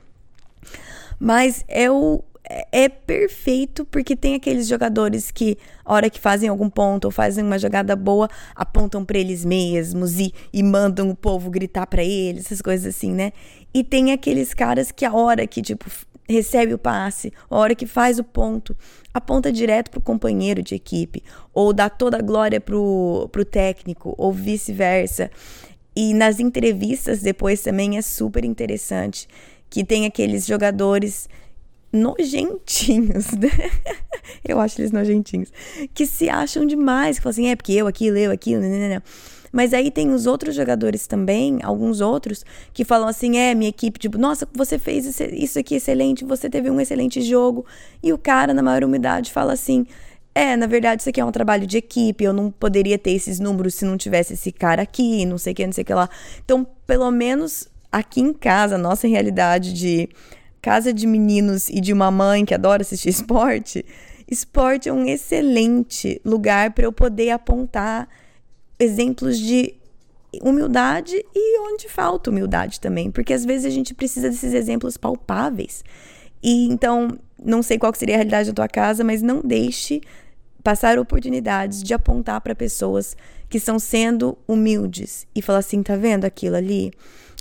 Mas 1.18 1.64
é 1.66 1.90
o 1.90 2.22
é 2.48 2.88
perfeito 2.88 3.84
porque 3.84 4.14
tem 4.14 4.34
aqueles 4.34 4.68
jogadores 4.68 5.30
que, 5.30 5.58
hora 5.84 6.08
que 6.08 6.20
fazem 6.20 6.48
algum 6.48 6.70
ponto 6.70 7.06
ou 7.06 7.10
fazem 7.10 7.44
uma 7.44 7.58
jogada 7.58 7.96
boa, 7.96 8.28
apontam 8.54 9.04
para 9.04 9.18
eles 9.18 9.44
mesmos 9.44 10.18
e, 10.18 10.32
e 10.52 10.62
mandam 10.62 11.10
o 11.10 11.16
povo 11.16 11.50
gritar 11.50 11.86
para 11.86 12.04
eles, 12.04 12.46
essas 12.46 12.62
coisas 12.62 12.94
assim, 12.94 13.12
né? 13.12 13.32
E 13.74 13.82
tem 13.82 14.12
aqueles 14.12 14.54
caras 14.54 14.92
que, 14.92 15.04
a 15.04 15.12
hora 15.12 15.46
que, 15.46 15.60
tipo, 15.60 15.84
recebe 16.28 16.74
o 16.74 16.78
passe, 16.78 17.32
a 17.50 17.56
hora 17.56 17.74
que 17.74 17.86
faz 17.86 18.18
o 18.18 18.24
ponto, 18.24 18.76
aponta 19.12 19.52
direto 19.52 19.90
pro 19.90 20.00
companheiro 20.00 20.62
de 20.62 20.74
equipe, 20.74 21.22
ou 21.52 21.72
dá 21.72 21.88
toda 21.88 22.18
a 22.18 22.22
glória 22.22 22.60
pro, 22.60 23.28
pro 23.32 23.44
técnico, 23.44 24.14
ou 24.16 24.32
vice-versa. 24.32 25.30
E 25.94 26.12
nas 26.12 26.38
entrevistas 26.38 27.22
depois 27.22 27.62
também 27.62 27.96
é 27.96 28.02
super 28.02 28.44
interessante 28.44 29.26
que 29.68 29.84
tem 29.84 30.06
aqueles 30.06 30.46
jogadores 30.46 31.28
nojentinhos, 31.96 33.30
né? 33.32 33.50
eu 34.46 34.60
acho 34.60 34.80
eles 34.80 34.92
nojentinhos, 34.92 35.52
que 35.94 36.06
se 36.06 36.28
acham 36.28 36.66
demais, 36.66 37.16
que 37.16 37.22
falam 37.22 37.32
assim, 37.32 37.48
é 37.48 37.56
porque 37.56 37.72
eu 37.72 37.86
aquilo, 37.86 38.16
eu 38.16 38.30
aquilo, 38.30 38.62
né, 38.62 38.68
né, 38.68 38.88
né. 38.88 39.02
Mas 39.52 39.72
aí 39.72 39.90
tem 39.90 40.10
os 40.10 40.26
outros 40.26 40.54
jogadores 40.54 41.06
também, 41.06 41.60
alguns 41.62 42.02
outros, 42.02 42.44
que 42.74 42.84
falam 42.84 43.08
assim: 43.08 43.38
é, 43.38 43.54
minha 43.54 43.70
equipe, 43.70 43.98
tipo, 43.98 44.18
nossa, 44.18 44.46
você 44.52 44.78
fez 44.78 45.18
isso 45.32 45.58
aqui 45.58 45.76
excelente, 45.76 46.24
você 46.26 46.50
teve 46.50 46.70
um 46.70 46.78
excelente 46.78 47.22
jogo. 47.22 47.64
E 48.02 48.12
o 48.12 48.18
cara, 48.18 48.52
na 48.52 48.62
maior 48.62 48.84
umidade, 48.84 49.32
fala 49.32 49.54
assim: 49.54 49.86
é, 50.34 50.54
na 50.54 50.66
verdade, 50.66 51.00
isso 51.00 51.08
aqui 51.08 51.18
é 51.18 51.24
um 51.24 51.32
trabalho 51.32 51.66
de 51.66 51.78
equipe, 51.78 52.22
eu 52.22 52.34
não 52.34 52.50
poderia 52.50 52.98
ter 52.98 53.12
esses 53.12 53.40
números 53.40 53.74
se 53.74 53.86
não 53.86 53.96
tivesse 53.96 54.34
esse 54.34 54.52
cara 54.52 54.82
aqui, 54.82 55.24
não 55.24 55.38
sei 55.38 55.54
o 55.54 55.56
que, 55.56 55.64
não 55.64 55.72
sei 55.72 55.80
o 55.80 55.86
que 55.86 55.94
lá. 55.94 56.10
Então, 56.44 56.66
pelo 56.86 57.10
menos 57.10 57.66
aqui 57.90 58.20
em 58.20 58.34
casa, 58.34 58.76
nossa 58.76 59.08
realidade 59.08 59.72
de 59.72 60.10
casa 60.66 60.92
de 60.92 61.06
meninos 61.06 61.68
e 61.68 61.80
de 61.80 61.92
uma 61.92 62.10
mãe 62.10 62.44
que 62.44 62.52
adora 62.52 62.82
assistir 62.82 63.08
esporte, 63.10 63.86
esporte 64.28 64.88
é 64.88 64.92
um 64.92 65.06
excelente 65.06 66.20
lugar 66.24 66.72
para 66.72 66.86
eu 66.86 66.92
poder 66.92 67.30
apontar 67.30 68.08
exemplos 68.76 69.38
de 69.38 69.74
humildade 70.42 71.14
e 71.32 71.60
onde 71.60 71.88
falta 71.88 72.30
humildade 72.30 72.80
também, 72.80 73.12
porque 73.12 73.32
às 73.32 73.44
vezes 73.44 73.64
a 73.64 73.70
gente 73.70 73.94
precisa 73.94 74.28
desses 74.28 74.52
exemplos 74.52 74.96
palpáveis. 74.96 75.84
E 76.42 76.66
então, 76.66 77.16
não 77.40 77.62
sei 77.62 77.78
qual 77.78 77.94
seria 77.94 78.16
a 78.16 78.18
realidade 78.18 78.48
da 78.48 78.54
tua 78.54 78.68
casa, 78.68 79.04
mas 79.04 79.22
não 79.22 79.42
deixe 79.42 80.00
passar 80.64 80.98
oportunidades 80.98 81.80
de 81.80 81.94
apontar 81.94 82.40
para 82.40 82.56
pessoas 82.56 83.16
que 83.48 83.58
estão 83.58 83.78
sendo 83.78 84.36
humildes 84.48 85.28
e 85.32 85.40
falar 85.40 85.60
assim, 85.60 85.80
tá 85.80 85.94
vendo 85.94 86.24
aquilo 86.24 86.56
ali? 86.56 86.92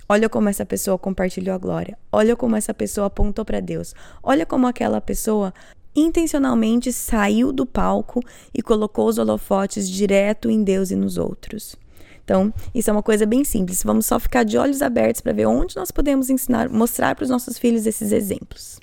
Olha 0.08 0.30
como 0.30 0.50
essa 0.50 0.66
pessoa 0.66 0.98
compartilhou 0.98 1.56
a 1.56 1.58
glória. 1.58 1.98
Olha 2.12 2.36
como 2.36 2.56
essa 2.56 2.74
pessoa 2.74 3.08
apontou 3.08 3.44
para 3.44 3.60
Deus. 3.60 3.94
Olha 4.22 4.46
como 4.46 4.68
aquela 4.68 5.02
pessoa 5.02 5.54
intencionalmente 5.96 6.92
saiu 6.92 7.52
do 7.52 7.66
palco 7.66 8.22
e 8.54 8.62
colocou 8.62 9.08
os 9.08 9.18
holofotes 9.18 9.90
direto 9.90 10.50
em 10.50 10.64
Deus 10.64 10.92
e 10.92 10.96
nos 10.96 11.18
outros. 11.18 11.76
Então, 12.24 12.54
isso 12.74 12.90
é 12.90 12.94
uma 12.94 13.04
coisa 13.04 13.26
bem 13.26 13.44
simples. 13.44 13.84
Vamos 13.84 14.06
só 14.06 14.20
ficar 14.20 14.44
de 14.44 14.58
olhos 14.58 14.82
abertos 14.82 15.22
para 15.22 15.32
ver 15.32 15.46
onde 15.46 15.76
nós 15.76 15.92
podemos 15.92 16.30
ensinar, 16.30 16.70
mostrar 16.70 17.16
para 17.16 17.24
os 17.24 17.30
nossos 17.30 17.58
filhos 17.58 17.86
esses 17.86 18.12
exemplos. 18.12 18.80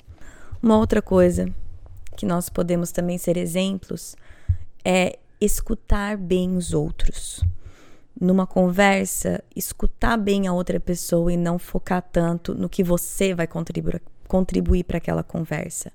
Uma 0.61 0.77
outra 0.77 1.01
coisa 1.01 1.53
que 2.15 2.25
nós 2.25 2.49
podemos 2.49 2.91
também 2.91 3.17
ser 3.17 3.37
exemplos 3.37 4.15
é 4.83 5.19
escutar 5.41 6.15
bem 6.17 6.55
os 6.55 6.73
outros. 6.73 7.43
Numa 8.23 8.47
conversa, 8.47 9.43
escutar 9.53 10.15
bem 10.15 10.47
a 10.47 10.53
outra 10.53 10.79
pessoa 10.79 11.33
e 11.33 11.35
não 11.35 11.59
focar 11.59 12.01
tanto 12.01 12.55
no 12.55 12.69
que 12.69 12.83
você 12.83 13.35
vai 13.35 13.47
contribuir, 13.47 14.01
contribuir 14.27 14.85
para 14.85 14.97
aquela 14.97 15.23
conversa 15.23 15.91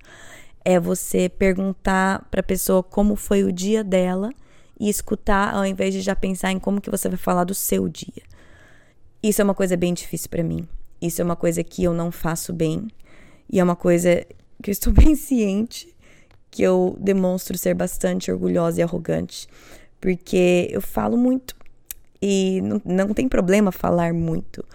é 0.63 0.79
você 0.79 1.29
perguntar 1.29 2.27
para 2.29 2.41
a 2.41 2.43
pessoa 2.43 2.83
como 2.83 3.15
foi 3.15 3.43
o 3.43 3.51
dia 3.51 3.83
dela 3.83 4.29
e 4.79 4.89
escutar 4.89 5.55
ao 5.55 5.65
invés 5.65 5.93
de 5.93 6.01
já 6.01 6.15
pensar 6.15 6.51
em 6.51 6.59
como 6.59 6.79
que 6.79 6.91
você 6.91 7.09
vai 7.09 7.17
falar 7.17 7.43
do 7.43 7.55
seu 7.55 7.89
dia. 7.89 8.21
Isso 9.21 9.41
é 9.41 9.43
uma 9.43 9.55
coisa 9.55 9.75
bem 9.75 9.93
difícil 9.93 10.29
para 10.29 10.43
mim. 10.43 10.67
Isso 11.01 11.21
é 11.21 11.25
uma 11.25 11.35
coisa 11.35 11.63
que 11.63 11.83
eu 11.83 11.93
não 11.93 12.11
faço 12.11 12.53
bem 12.53 12.87
e 13.49 13.59
é 13.59 13.63
uma 13.63 13.75
coisa 13.75 14.23
que 14.61 14.69
eu 14.69 14.71
estou 14.71 14.93
bem 14.93 15.15
ciente 15.15 15.91
que 16.51 16.61
eu 16.61 16.95
demonstro 16.99 17.57
ser 17.57 17.73
bastante 17.73 18.31
orgulhosa 18.31 18.79
e 18.79 18.83
arrogante, 18.83 19.47
porque 20.01 20.67
eu 20.71 20.81
falo 20.81 21.15
muito 21.15 21.55
e 22.21 22.61
não, 22.61 22.81
não 22.85 23.13
tem 23.13 23.27
problema 23.27 23.71
falar 23.71 24.13
muito, 24.13 24.65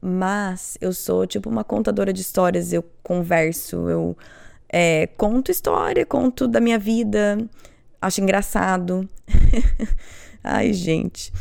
mas 0.00 0.76
eu 0.80 0.92
sou 0.92 1.26
tipo 1.26 1.48
uma 1.48 1.64
contadora 1.64 2.12
de 2.12 2.20
histórias, 2.20 2.72
eu 2.72 2.84
converso, 3.02 3.88
eu 3.88 4.16
é, 4.68 5.06
conto 5.16 5.50
história, 5.50 6.06
conto 6.06 6.46
da 6.46 6.60
minha 6.60 6.78
vida, 6.78 7.38
acho 8.00 8.20
engraçado. 8.20 9.08
Ai, 10.42 10.72
gente. 10.72 11.32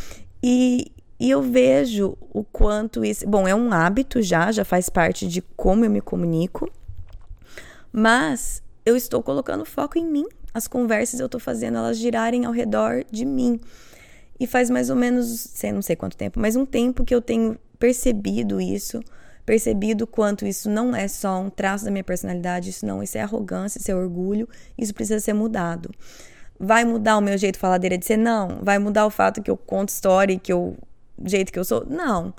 E, 0.44 0.92
e 1.20 1.30
eu 1.30 1.42
vejo 1.42 2.18
o 2.34 2.44
quanto 2.44 3.06
isso. 3.06 3.28
Bom, 3.28 3.48
é 3.48 3.54
um 3.54 3.72
hábito 3.72 4.22
já, 4.22 4.52
já 4.52 4.66
faz 4.66 4.90
parte 4.90 5.28
de 5.28 5.42
como 5.56 5.86
eu 5.86 5.90
me 5.90 6.02
comunico, 6.02 6.70
mas 7.92 8.62
eu 8.86 8.96
estou 8.96 9.22
colocando 9.22 9.64
foco 9.66 9.98
em 9.98 10.06
mim. 10.06 10.26
As 10.54 10.68
conversas 10.68 11.20
eu 11.20 11.28
estou 11.28 11.40
fazendo 11.40 11.78
elas 11.78 11.98
girarem 11.98 12.46
ao 12.46 12.52
redor 12.52 13.06
de 13.12 13.26
mim. 13.26 13.60
E 14.40 14.48
faz 14.48 14.70
mais 14.70 14.90
ou 14.90 14.96
menos, 14.96 15.28
sei, 15.54 15.72
não 15.72 15.82
sei 15.82 15.96
quanto 15.96 16.16
tempo, 16.16 16.40
mas 16.40 16.56
um 16.56 16.66
tempo 16.66 17.04
que 17.04 17.14
eu 17.14 17.22
tenho 17.22 17.58
percebido 17.78 18.60
isso 18.62 19.02
percebido 19.50 20.06
quanto 20.06 20.46
isso 20.46 20.70
não 20.70 20.96
é 20.96 21.08
só 21.08 21.42
um 21.42 21.50
traço 21.50 21.84
da 21.84 21.90
minha 21.90 22.04
personalidade, 22.04 22.70
isso 22.70 22.86
não, 22.86 23.02
isso 23.02 23.18
é 23.18 23.22
arrogância, 23.22 23.80
isso 23.80 23.90
é 23.90 23.96
orgulho, 23.96 24.48
isso 24.78 24.94
precisa 24.94 25.20
ser 25.20 25.34
mudado. 25.34 25.90
Vai 26.60 26.86
mudar 26.86 27.18
o 27.18 27.22
meu 27.22 27.36
jeito 27.36 27.58
faladeira 27.58 27.98
de 27.98 28.06
ser? 28.06 28.16
Não. 28.16 28.60
Vai 28.62 28.78
mudar 28.78 29.08
o 29.08 29.10
fato 29.10 29.42
que 29.42 29.50
eu 29.50 29.58
conto 29.58 29.90
história 29.90 30.34
e 30.34 30.38
que 30.38 30.54
eu, 30.54 30.78
jeito 31.26 31.52
que 31.52 31.58
eu 31.58 31.66
sou? 31.66 31.84
Não. 31.90 32.32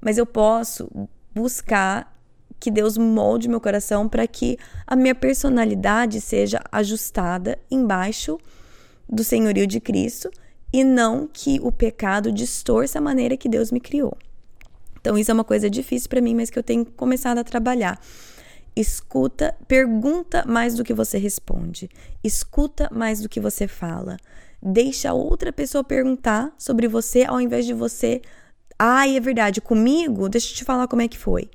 Mas 0.00 0.18
eu 0.18 0.24
posso 0.24 0.88
buscar 1.34 2.16
que 2.60 2.70
Deus 2.70 2.96
molde 2.96 3.48
meu 3.48 3.60
coração 3.60 4.08
para 4.08 4.24
que 4.28 4.56
a 4.86 4.94
minha 4.94 5.16
personalidade 5.16 6.20
seja 6.20 6.60
ajustada 6.70 7.58
embaixo 7.68 8.38
do 9.08 9.24
senhorio 9.24 9.66
de 9.66 9.80
Cristo 9.80 10.30
e 10.72 10.82
não 10.82 11.28
que 11.30 11.60
o 11.62 11.70
pecado 11.70 12.32
distorça 12.32 12.98
a 12.98 13.02
maneira 13.02 13.36
que 13.36 13.48
Deus 13.48 13.70
me 13.70 13.80
criou. 13.80 14.16
Então, 15.00 15.18
isso 15.18 15.30
é 15.30 15.34
uma 15.34 15.44
coisa 15.44 15.68
difícil 15.68 16.08
para 16.08 16.20
mim, 16.20 16.34
mas 16.34 16.48
que 16.48 16.58
eu 16.58 16.62
tenho 16.62 16.84
começado 16.84 17.38
a 17.38 17.44
trabalhar. 17.44 18.00
Escuta, 18.74 19.54
pergunta 19.68 20.44
mais 20.46 20.74
do 20.74 20.84
que 20.84 20.94
você 20.94 21.18
responde. 21.18 21.90
Escuta 22.22 22.88
mais 22.90 23.20
do 23.20 23.28
que 23.28 23.40
você 23.40 23.68
fala. 23.68 24.16
Deixa 24.62 25.12
outra 25.12 25.52
pessoa 25.52 25.82
perguntar 25.82 26.54
sobre 26.56 26.86
você 26.86 27.24
ao 27.24 27.40
invés 27.40 27.66
de 27.66 27.74
você. 27.74 28.22
Ai, 28.78 29.16
é 29.16 29.20
verdade, 29.20 29.60
comigo? 29.60 30.28
Deixa 30.28 30.52
eu 30.52 30.56
te 30.56 30.64
falar 30.64 30.86
como 30.88 31.02
é 31.02 31.08
que 31.08 31.18
foi. 31.18 31.50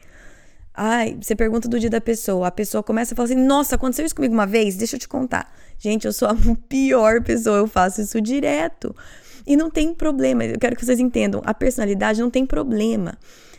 Ai, 0.79 1.17
você 1.19 1.35
pergunta 1.35 1.67
do 1.67 1.79
dia 1.79 1.89
da 1.89 1.99
pessoa, 1.99 2.47
a 2.47 2.51
pessoa 2.51 2.83
começa 2.83 3.15
a 3.15 3.17
falar 3.17 3.25
assim: 3.25 3.35
Nossa, 3.35 3.73
aconteceu 3.73 4.05
isso 4.05 4.13
comigo 4.13 4.35
uma 4.35 4.45
vez? 4.45 4.75
Deixa 4.75 4.95
eu 4.95 4.99
te 4.99 5.07
contar. 5.07 5.51
Gente, 5.79 6.05
eu 6.05 6.13
sou 6.13 6.27
a 6.27 6.35
pior 6.69 7.23
pessoa, 7.23 7.57
eu 7.57 7.67
faço 7.67 7.99
isso 7.99 8.21
direto. 8.21 8.95
E 9.47 9.57
não 9.57 9.71
tem 9.71 9.91
problema, 9.91 10.45
eu 10.45 10.59
quero 10.59 10.75
que 10.75 10.85
vocês 10.85 10.99
entendam, 10.99 11.41
a 11.43 11.53
personalidade 11.53 12.21
não 12.21 12.29
tem 12.29 12.45
problema. 12.45 13.17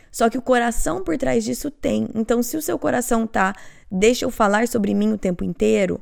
Só 0.09 0.29
que 0.29 0.37
o 0.37 0.41
coração 0.41 1.03
por 1.03 1.17
trás 1.17 1.43
disso 1.43 1.69
tem. 1.69 2.07
Então, 2.15 2.41
se 2.41 2.55
o 2.55 2.61
seu 2.61 2.79
coração 2.79 3.27
tá, 3.27 3.53
deixa 3.91 4.23
eu 4.23 4.31
falar 4.31 4.65
sobre 4.69 4.93
mim 4.93 5.11
o 5.11 5.17
tempo 5.17 5.43
inteiro, 5.43 5.99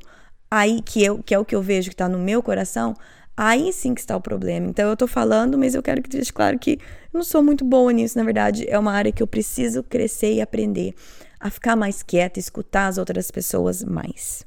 aí 0.48 0.80
que, 0.82 1.02
eu, 1.02 1.20
que 1.20 1.34
é 1.34 1.38
o 1.38 1.44
que 1.44 1.54
eu 1.54 1.60
vejo 1.60 1.90
que 1.90 1.96
tá 1.96 2.08
no 2.08 2.18
meu 2.18 2.42
coração, 2.42 2.94
aí 3.38 3.72
sim 3.72 3.94
que 3.94 4.00
está 4.00 4.16
o 4.16 4.20
problema. 4.20 4.66
Então, 4.66 4.90
eu 4.90 4.96
tô 4.96 5.06
falando, 5.06 5.56
mas 5.56 5.76
eu 5.76 5.82
quero 5.82 6.02
que 6.02 6.10
deixe 6.10 6.32
claro 6.32 6.58
que 6.58 6.72
eu 6.72 7.18
não 7.18 7.22
sou 7.22 7.40
muito 7.40 7.64
boa 7.64 7.92
nisso, 7.92 8.18
na 8.18 8.24
verdade, 8.24 8.68
é 8.68 8.76
uma 8.76 8.92
área 8.92 9.12
que 9.12 9.22
eu 9.22 9.28
preciso 9.28 9.84
crescer 9.84 10.34
e 10.34 10.40
aprender 10.40 10.92
a 11.38 11.48
ficar 11.48 11.76
mais 11.76 12.02
quieta, 12.02 12.40
escutar 12.40 12.88
as 12.88 12.98
outras 12.98 13.30
pessoas 13.30 13.84
mais. 13.84 14.44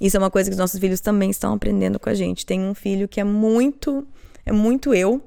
Isso 0.00 0.16
é 0.16 0.20
uma 0.20 0.30
coisa 0.30 0.48
que 0.48 0.52
os 0.54 0.58
nossos 0.58 0.78
filhos 0.78 1.00
também 1.00 1.28
estão 1.28 1.54
aprendendo 1.54 1.98
com 1.98 2.08
a 2.08 2.14
gente. 2.14 2.46
Tem 2.46 2.60
um 2.60 2.74
filho 2.74 3.08
que 3.08 3.20
é 3.20 3.24
muito, 3.24 4.06
é 4.44 4.52
muito 4.52 4.94
eu, 4.94 5.20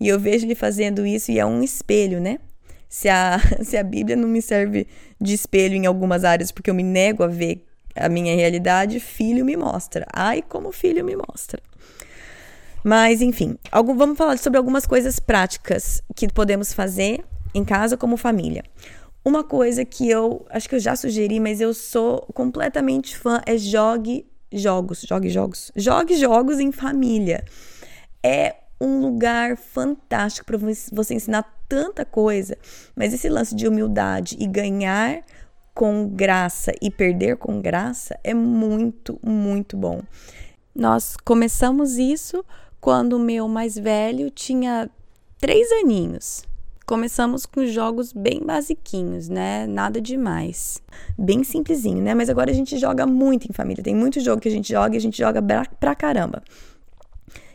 e 0.00 0.08
eu 0.08 0.20
vejo 0.20 0.46
ele 0.46 0.54
fazendo 0.54 1.04
isso 1.04 1.32
e 1.32 1.40
é 1.40 1.46
um 1.46 1.60
espelho, 1.60 2.20
né? 2.20 2.38
Se 2.88 3.08
a, 3.08 3.40
se 3.64 3.76
a 3.76 3.82
Bíblia 3.82 4.14
não 4.14 4.28
me 4.28 4.40
serve 4.40 4.86
de 5.20 5.34
espelho 5.34 5.74
em 5.74 5.86
algumas 5.86 6.22
áreas 6.22 6.52
porque 6.52 6.70
eu 6.70 6.74
me 6.74 6.84
nego 6.84 7.24
a 7.24 7.26
ver 7.26 7.64
a 7.94 8.08
minha 8.08 8.34
realidade, 8.34 9.00
filho 9.00 9.44
me 9.44 9.56
mostra. 9.56 10.06
Ai, 10.12 10.42
como 10.42 10.72
filho 10.72 11.04
me 11.04 11.16
mostra. 11.16 11.62
Mas, 12.82 13.22
enfim, 13.22 13.56
algum, 13.72 13.96
vamos 13.96 14.18
falar 14.18 14.36
sobre 14.38 14.58
algumas 14.58 14.84
coisas 14.84 15.18
práticas 15.18 16.02
que 16.14 16.28
podemos 16.28 16.72
fazer 16.72 17.24
em 17.54 17.64
casa 17.64 17.96
como 17.96 18.16
família. 18.16 18.62
Uma 19.24 19.42
coisa 19.42 19.84
que 19.84 20.10
eu 20.10 20.44
acho 20.50 20.68
que 20.68 20.74
eu 20.74 20.80
já 20.80 20.94
sugeri, 20.94 21.40
mas 21.40 21.60
eu 21.60 21.72
sou 21.72 22.20
completamente 22.34 23.16
fã 23.16 23.40
é 23.46 23.56
jogue 23.56 24.26
jogos, 24.52 25.02
jogue 25.08 25.30
jogos, 25.30 25.72
jogue 25.74 26.16
jogos 26.16 26.60
em 26.60 26.70
família. 26.70 27.42
É 28.22 28.56
um 28.78 29.00
lugar 29.00 29.56
fantástico 29.56 30.46
para 30.46 30.58
você 30.92 31.14
ensinar 31.14 31.42
tanta 31.66 32.04
coisa, 32.04 32.56
mas 32.94 33.14
esse 33.14 33.28
lance 33.28 33.54
de 33.54 33.66
humildade 33.66 34.36
e 34.38 34.46
ganhar 34.46 35.22
com 35.74 36.08
graça 36.08 36.72
e 36.80 36.90
perder 36.90 37.36
com 37.36 37.60
graça 37.60 38.18
é 38.22 38.32
muito, 38.32 39.18
muito 39.22 39.76
bom. 39.76 40.00
Nós 40.74 41.16
começamos 41.24 41.98
isso 41.98 42.44
quando 42.80 43.14
o 43.14 43.18
meu 43.18 43.48
mais 43.48 43.76
velho 43.76 44.30
tinha 44.30 44.88
três 45.38 45.70
aninhos. 45.72 46.44
Começamos 46.86 47.46
com 47.46 47.64
jogos 47.64 48.12
bem 48.12 48.40
basiquinhos, 48.44 49.28
né? 49.28 49.66
Nada 49.66 50.00
demais. 50.00 50.82
Bem 51.18 51.42
simplesinho, 51.42 52.02
né? 52.02 52.14
Mas 52.14 52.28
agora 52.28 52.50
a 52.50 52.54
gente 52.54 52.76
joga 52.76 53.06
muito 53.06 53.48
em 53.48 53.54
família. 53.54 53.82
Tem 53.82 53.94
muito 53.94 54.20
jogo 54.20 54.42
que 54.42 54.48
a 54.48 54.50
gente 54.50 54.68
joga 54.68 54.94
e 54.94 54.98
a 54.98 55.00
gente 55.00 55.16
joga 55.16 55.40
pra, 55.80 55.94
caramba. 55.94 56.42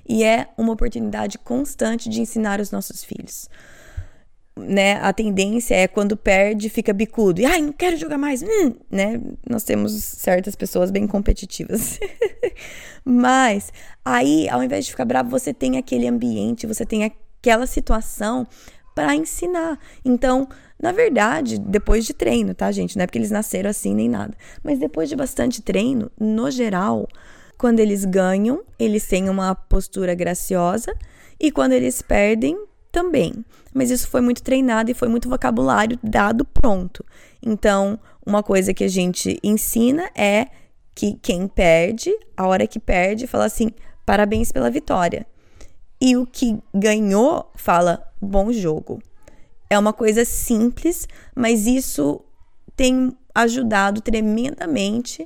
E 0.07 0.23
é 0.23 0.49
uma 0.57 0.73
oportunidade 0.73 1.38
constante 1.38 2.09
de 2.09 2.19
ensinar 2.19 2.59
os 2.59 2.71
nossos 2.71 3.03
filhos. 3.03 3.47
Né, 4.67 4.95
a 4.95 5.13
tendência 5.13 5.75
é 5.75 5.87
quando 5.87 6.17
perde, 6.17 6.69
fica 6.69 6.93
bicudo. 6.93 7.41
E, 7.41 7.45
ai, 7.45 7.61
não 7.61 7.71
quero 7.71 7.97
jogar 7.97 8.17
mais. 8.17 8.43
Hum, 8.43 8.73
né? 8.89 9.21
Nós 9.49 9.63
temos 9.63 9.93
certas 9.93 10.55
pessoas 10.55 10.91
bem 10.91 11.07
competitivas. 11.07 11.99
Mas 13.05 13.71
aí, 14.03 14.47
ao 14.49 14.63
invés 14.63 14.85
de 14.85 14.91
ficar 14.91 15.05
bravo, 15.05 15.29
você 15.29 15.53
tem 15.53 15.77
aquele 15.77 16.07
ambiente, 16.07 16.67
você 16.67 16.85
tem 16.85 17.03
aquela 17.03 17.65
situação 17.65 18.47
para 18.93 19.15
ensinar. 19.15 19.79
Então, 20.03 20.47
na 20.81 20.91
verdade, 20.91 21.57
depois 21.57 22.05
de 22.05 22.13
treino, 22.13 22.53
tá, 22.53 22.71
gente? 22.71 22.97
Não 22.97 23.03
é 23.03 23.07
porque 23.07 23.17
eles 23.17 23.31
nasceram 23.31 23.69
assim 23.69 23.93
nem 23.93 24.09
nada. 24.09 24.33
Mas 24.63 24.79
depois 24.79 25.09
de 25.09 25.15
bastante 25.15 25.61
treino, 25.61 26.11
no 26.19 26.49
geral, 26.51 27.07
quando 27.57 27.79
eles 27.79 28.05
ganham, 28.05 28.63
eles 28.77 29.05
têm 29.07 29.29
uma 29.29 29.53
postura 29.53 30.15
graciosa. 30.15 30.95
E 31.39 31.51
quando 31.51 31.73
eles 31.73 32.01
perdem, 32.01 32.57
também. 32.91 33.46
Mas 33.74 33.91
isso 33.91 34.08
foi 34.08 34.22
muito 34.22 34.43
treinado 34.43 34.89
e 34.91 34.93
foi 34.93 35.08
muito 35.08 35.29
vocabulário 35.29 36.00
dado 36.03 36.46
pronto. 36.46 37.05
Então, 37.41 38.00
uma 38.25 38.43
coisa 38.43 38.74
que 38.74 38.84
a 38.84 38.88
gente 38.88 39.39
ensina 39.43 40.10
é 40.15 40.48
que 40.93 41.17
quem 41.22 41.48
perde, 41.48 42.12
a 42.36 42.48
hora 42.48 42.67
que 42.67 42.79
perde, 42.79 43.27
fala 43.27 43.46
assim: 43.46 43.72
parabéns 44.05 44.51
pela 44.51 44.69
vitória. 44.69 45.25
E 46.01 46.15
o 46.15 46.25
que 46.25 46.58
ganhou 46.74 47.51
fala 47.55 48.03
bom 48.22 48.51
jogo. 48.51 49.01
É 49.69 49.77
uma 49.77 49.93
coisa 49.93 50.25
simples, 50.25 51.08
mas 51.36 51.67
isso 51.67 52.22
tem 52.75 53.15
ajudado 53.36 54.01
tremendamente 54.01 55.25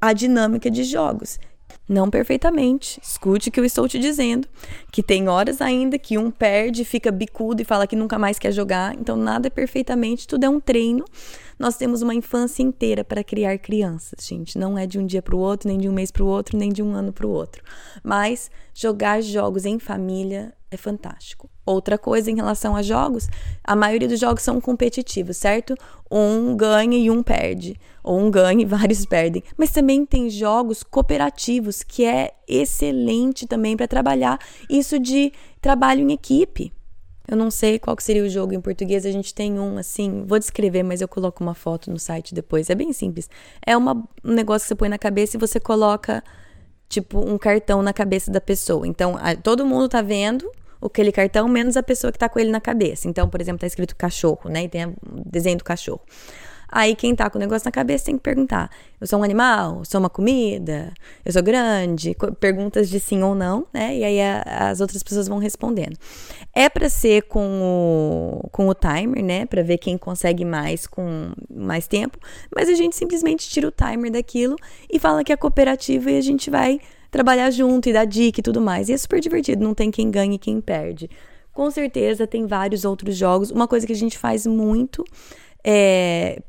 a 0.00 0.12
dinâmica 0.12 0.70
de 0.70 0.84
jogos. 0.84 1.38
Não 1.88 2.08
perfeitamente. 2.08 2.98
Escute 3.02 3.48
o 3.48 3.52
que 3.52 3.60
eu 3.60 3.64
estou 3.64 3.86
te 3.86 3.98
dizendo. 3.98 4.48
Que 4.90 5.02
tem 5.02 5.28
horas 5.28 5.60
ainda 5.60 5.98
que 5.98 6.16
um 6.16 6.30
perde, 6.30 6.84
fica 6.84 7.12
bicudo 7.12 7.60
e 7.60 7.64
fala 7.64 7.86
que 7.86 7.94
nunca 7.94 8.18
mais 8.18 8.38
quer 8.38 8.52
jogar. 8.52 8.94
Então, 8.94 9.16
nada 9.16 9.48
é 9.48 9.50
perfeitamente, 9.50 10.26
tudo 10.26 10.44
é 10.44 10.48
um 10.48 10.60
treino. 10.60 11.04
Nós 11.58 11.76
temos 11.76 12.00
uma 12.00 12.14
infância 12.14 12.62
inteira 12.62 13.04
para 13.04 13.22
criar 13.22 13.58
crianças, 13.58 14.26
gente. 14.26 14.58
Não 14.58 14.78
é 14.78 14.86
de 14.86 14.98
um 14.98 15.06
dia 15.06 15.20
para 15.20 15.36
o 15.36 15.38
outro, 15.38 15.68
nem 15.68 15.78
de 15.78 15.88
um 15.88 15.92
mês 15.92 16.10
para 16.10 16.24
o 16.24 16.26
outro, 16.26 16.56
nem 16.56 16.72
de 16.72 16.82
um 16.82 16.94
ano 16.94 17.12
para 17.12 17.26
o 17.26 17.30
outro. 17.30 17.62
Mas 18.02 18.50
jogar 18.72 19.20
jogos 19.22 19.64
em 19.66 19.78
família 19.78 20.54
é 20.70 20.76
fantástico. 20.76 21.53
Outra 21.66 21.96
coisa 21.96 22.30
em 22.30 22.36
relação 22.36 22.76
a 22.76 22.82
jogos, 22.82 23.26
a 23.62 23.74
maioria 23.74 24.06
dos 24.06 24.20
jogos 24.20 24.42
são 24.42 24.60
competitivos, 24.60 25.38
certo? 25.38 25.74
Um 26.10 26.54
ganha 26.54 26.98
e 26.98 27.10
um 27.10 27.22
perde, 27.22 27.74
ou 28.02 28.18
um 28.18 28.30
ganha 28.30 28.62
e 28.62 28.66
vários 28.66 29.06
perdem. 29.06 29.42
Mas 29.56 29.70
também 29.70 30.04
tem 30.04 30.28
jogos 30.28 30.82
cooperativos 30.82 31.82
que 31.82 32.04
é 32.04 32.34
excelente 32.46 33.46
também 33.46 33.76
para 33.76 33.88
trabalhar 33.88 34.38
isso 34.68 34.98
de 34.98 35.32
trabalho 35.60 36.02
em 36.02 36.12
equipe. 36.12 36.70
Eu 37.26 37.38
não 37.38 37.50
sei 37.50 37.78
qual 37.78 37.96
seria 37.98 38.22
o 38.22 38.28
jogo 38.28 38.52
em 38.52 38.60
português, 38.60 39.06
a 39.06 39.10
gente 39.10 39.32
tem 39.32 39.58
um 39.58 39.78
assim, 39.78 40.24
vou 40.26 40.38
descrever, 40.38 40.82
mas 40.82 41.00
eu 41.00 41.08
coloco 41.08 41.42
uma 41.42 41.54
foto 41.54 41.90
no 41.90 41.98
site 41.98 42.34
depois. 42.34 42.68
É 42.68 42.74
bem 42.74 42.92
simples. 42.92 43.30
É 43.64 43.74
uma, 43.74 43.94
um 44.22 44.34
negócio 44.34 44.66
que 44.66 44.68
você 44.68 44.74
põe 44.74 44.90
na 44.90 44.98
cabeça 44.98 45.38
e 45.38 45.40
você 45.40 45.58
coloca 45.58 46.22
tipo 46.90 47.18
um 47.18 47.38
cartão 47.38 47.82
na 47.82 47.94
cabeça 47.94 48.30
da 48.30 48.42
pessoa. 48.42 48.86
Então, 48.86 49.16
a, 49.16 49.34
todo 49.34 49.64
mundo 49.64 49.88
tá 49.88 50.02
vendo 50.02 50.50
aquele 50.86 51.12
cartão, 51.12 51.48
menos 51.48 51.76
a 51.76 51.82
pessoa 51.82 52.12
que 52.12 52.18
tá 52.18 52.28
com 52.28 52.38
ele 52.38 52.50
na 52.50 52.60
cabeça. 52.60 53.08
Então, 53.08 53.28
por 53.28 53.40
exemplo, 53.40 53.60
tá 53.60 53.66
escrito 53.66 53.96
cachorro, 53.96 54.48
né? 54.50 54.64
E 54.64 54.68
tem 54.68 54.86
o 54.86 54.96
desenho 55.24 55.58
do 55.58 55.64
cachorro. 55.64 56.02
Aí 56.74 56.96
quem 56.96 57.14
tá 57.14 57.30
com 57.30 57.38
o 57.38 57.40
negócio 57.40 57.64
na 57.64 57.70
cabeça 57.70 58.06
tem 58.06 58.16
que 58.16 58.22
perguntar: 58.22 58.68
eu 59.00 59.06
sou 59.06 59.20
um 59.20 59.22
animal? 59.22 59.84
Sou 59.84 60.00
uma 60.00 60.10
comida? 60.10 60.92
Eu 61.24 61.32
sou 61.32 61.40
grande? 61.40 62.16
Perguntas 62.40 62.88
de 62.88 62.98
sim 62.98 63.22
ou 63.22 63.32
não, 63.32 63.64
né? 63.72 63.96
E 63.96 64.02
aí 64.04 64.20
a, 64.20 64.70
as 64.70 64.80
outras 64.80 65.00
pessoas 65.00 65.28
vão 65.28 65.38
respondendo. 65.38 65.96
É 66.52 66.68
para 66.68 66.88
ser 66.88 67.22
com 67.22 68.42
o, 68.42 68.48
com 68.50 68.66
o 68.68 68.74
timer, 68.74 69.22
né? 69.22 69.46
Para 69.46 69.62
ver 69.62 69.78
quem 69.78 69.96
consegue 69.96 70.44
mais 70.44 70.84
com 70.84 71.30
mais 71.48 71.86
tempo, 71.86 72.18
mas 72.54 72.68
a 72.68 72.74
gente 72.74 72.96
simplesmente 72.96 73.48
tira 73.48 73.68
o 73.68 73.70
timer 73.70 74.10
daquilo 74.10 74.56
e 74.90 74.98
fala 74.98 75.22
que 75.22 75.32
é 75.32 75.36
cooperativa 75.36 76.10
e 76.10 76.18
a 76.18 76.22
gente 76.22 76.50
vai 76.50 76.80
trabalhar 77.14 77.48
junto 77.52 77.88
e 77.88 77.92
dar 77.92 78.04
dica 78.04 78.40
e 78.40 78.42
tudo 78.42 78.60
mais. 78.60 78.88
E 78.88 78.92
é 78.92 78.96
super 78.96 79.20
divertido, 79.20 79.62
não 79.62 79.72
tem 79.72 79.88
quem 79.88 80.10
ganha 80.10 80.34
e 80.34 80.38
quem 80.38 80.60
perde. 80.60 81.08
Com 81.52 81.70
certeza 81.70 82.26
tem 82.26 82.44
vários 82.44 82.84
outros 82.84 83.16
jogos. 83.16 83.52
Uma 83.52 83.68
coisa 83.68 83.86
que 83.86 83.92
a 83.92 83.96
gente 83.96 84.18
faz 84.18 84.44
muito 84.44 85.04
é, 85.62 86.42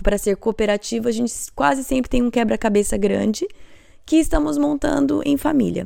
para 0.00 0.16
ser 0.16 0.36
cooperativo, 0.36 1.08
a 1.08 1.10
gente 1.10 1.34
quase 1.56 1.82
sempre 1.82 2.08
tem 2.08 2.22
um 2.22 2.30
quebra-cabeça 2.30 2.96
grande 2.96 3.48
que 4.06 4.14
estamos 4.14 4.56
montando 4.56 5.22
em 5.26 5.36
família. 5.36 5.84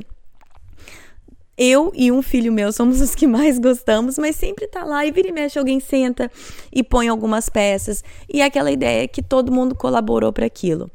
Eu 1.57 1.91
e 1.95 2.11
um 2.11 2.21
filho 2.21 2.53
meu 2.53 2.71
somos 2.71 3.01
os 3.01 3.15
que 3.15 3.25
mais 3.25 3.57
gostamos, 3.57 4.19
mas 4.19 4.35
sempre 4.35 4.67
tá 4.67 4.83
lá 4.83 5.03
e 5.03 5.11
vira 5.11 5.29
e 5.29 5.31
mexe, 5.31 5.57
alguém 5.57 5.79
senta 5.79 6.31
e 6.71 6.83
põe 6.83 7.07
algumas 7.07 7.49
peças. 7.49 8.03
E 8.31 8.39
é 8.41 8.45
aquela 8.45 8.71
ideia 8.71 9.07
que 9.07 9.23
todo 9.23 9.51
mundo 9.51 9.73
colaborou 9.73 10.31
para 10.31 10.45
aquilo. 10.45 10.91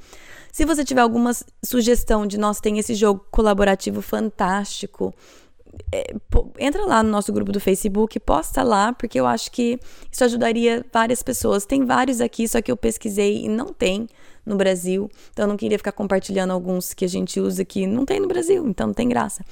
Se 0.56 0.64
você 0.64 0.82
tiver 0.82 1.02
alguma 1.02 1.32
sugestão 1.62 2.26
de 2.26 2.38
nós 2.38 2.60
tem 2.62 2.78
esse 2.78 2.94
jogo 2.94 3.26
colaborativo 3.30 4.00
fantástico, 4.00 5.14
é, 5.92 6.14
entra 6.58 6.82
lá 6.86 7.02
no 7.02 7.10
nosso 7.10 7.30
grupo 7.30 7.52
do 7.52 7.60
Facebook, 7.60 8.18
posta 8.18 8.62
lá, 8.62 8.90
porque 8.94 9.20
eu 9.20 9.26
acho 9.26 9.52
que 9.52 9.78
isso 10.10 10.24
ajudaria 10.24 10.82
várias 10.90 11.22
pessoas. 11.22 11.66
Tem 11.66 11.84
vários 11.84 12.22
aqui, 12.22 12.48
só 12.48 12.62
que 12.62 12.72
eu 12.72 12.76
pesquisei 12.78 13.44
e 13.44 13.50
não 13.50 13.66
tem 13.66 14.08
no 14.46 14.56
Brasil. 14.56 15.10
Então 15.30 15.44
eu 15.44 15.48
não 15.50 15.58
queria 15.58 15.76
ficar 15.76 15.92
compartilhando 15.92 16.52
alguns 16.52 16.94
que 16.94 17.04
a 17.04 17.08
gente 17.08 17.38
usa 17.38 17.62
que 17.62 17.86
não 17.86 18.06
tem 18.06 18.18
no 18.18 18.26
Brasil, 18.26 18.66
então 18.66 18.86
não 18.86 18.94
tem 18.94 19.10
graça. 19.10 19.44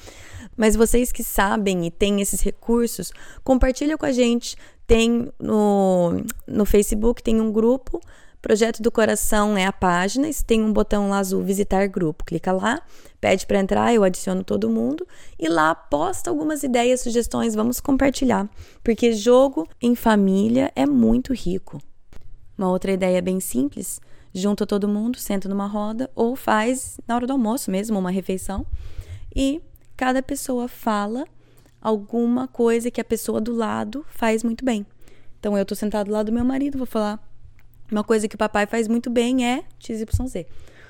Mas 0.56 0.74
vocês 0.74 1.12
que 1.12 1.22
sabem 1.22 1.84
e 1.84 1.90
têm 1.90 2.22
esses 2.22 2.40
recursos, 2.40 3.12
compartilha 3.44 3.98
com 3.98 4.06
a 4.06 4.12
gente. 4.12 4.56
Tem 4.86 5.30
no, 5.38 6.22
no 6.46 6.64
Facebook, 6.64 7.22
tem 7.22 7.42
um 7.42 7.52
grupo 7.52 8.00
Projeto 8.44 8.83
do 8.83 8.92
Coração 8.92 9.57
é 9.57 9.64
a 9.64 9.72
página, 9.72 10.28
tem 10.46 10.62
um 10.62 10.70
botão 10.70 11.09
lá 11.09 11.16
azul 11.16 11.42
visitar 11.42 11.88
grupo. 11.88 12.26
Clica 12.26 12.52
lá, 12.52 12.83
pede 13.18 13.46
para 13.46 13.59
entrar, 13.59 13.94
eu 13.94 14.04
adiciono 14.04 14.44
todo 14.44 14.68
mundo 14.68 15.09
e 15.38 15.48
lá 15.48 15.74
posta 15.74 16.28
algumas 16.28 16.62
ideias, 16.62 17.00
sugestões, 17.00 17.54
vamos 17.54 17.80
compartilhar, 17.80 18.46
porque 18.83 19.14
jogo 19.14 19.66
em 19.80 19.94
família 19.94 20.70
é 20.76 20.85
muito 20.85 21.33
rico. 21.33 21.80
Uma 22.59 22.68
outra 22.68 22.92
ideia 22.92 23.22
bem 23.22 23.40
simples, 23.40 23.98
junta 24.35 24.66
todo 24.66 24.87
mundo, 24.87 25.18
senta 25.18 25.48
numa 25.48 25.66
roda 25.66 26.11
ou 26.14 26.37
faz 26.37 27.00
na 27.09 27.14
hora 27.14 27.26
do 27.26 27.33
almoço 27.33 27.70
mesmo, 27.70 27.98
uma 27.98 28.11
refeição, 28.11 28.66
e 29.35 29.62
cada 29.96 30.22
pessoa 30.22 30.68
fala 30.68 31.24
alguma 31.80 32.46
coisa 32.46 32.90
que 32.90 33.00
a 33.00 33.04
pessoa 33.04 33.40
do 33.40 33.54
lado 33.54 34.04
faz 34.11 34.44
muito 34.44 34.66
bem. 34.66 34.85
Então 35.40 35.57
eu 35.57 35.64
tô 35.64 35.74
sentado 35.74 36.09
do 36.09 36.12
lado 36.12 36.26
do 36.26 36.33
meu 36.33 36.44
marido, 36.44 36.76
vou 36.76 36.87
falar 36.87 37.33
uma 37.90 38.05
coisa 38.05 38.29
que 38.29 38.35
o 38.35 38.38
papai 38.38 38.66
faz 38.66 38.88
muito 38.88 39.11
bem 39.11 39.47
é 39.47 39.64
XYZ. 39.79 40.47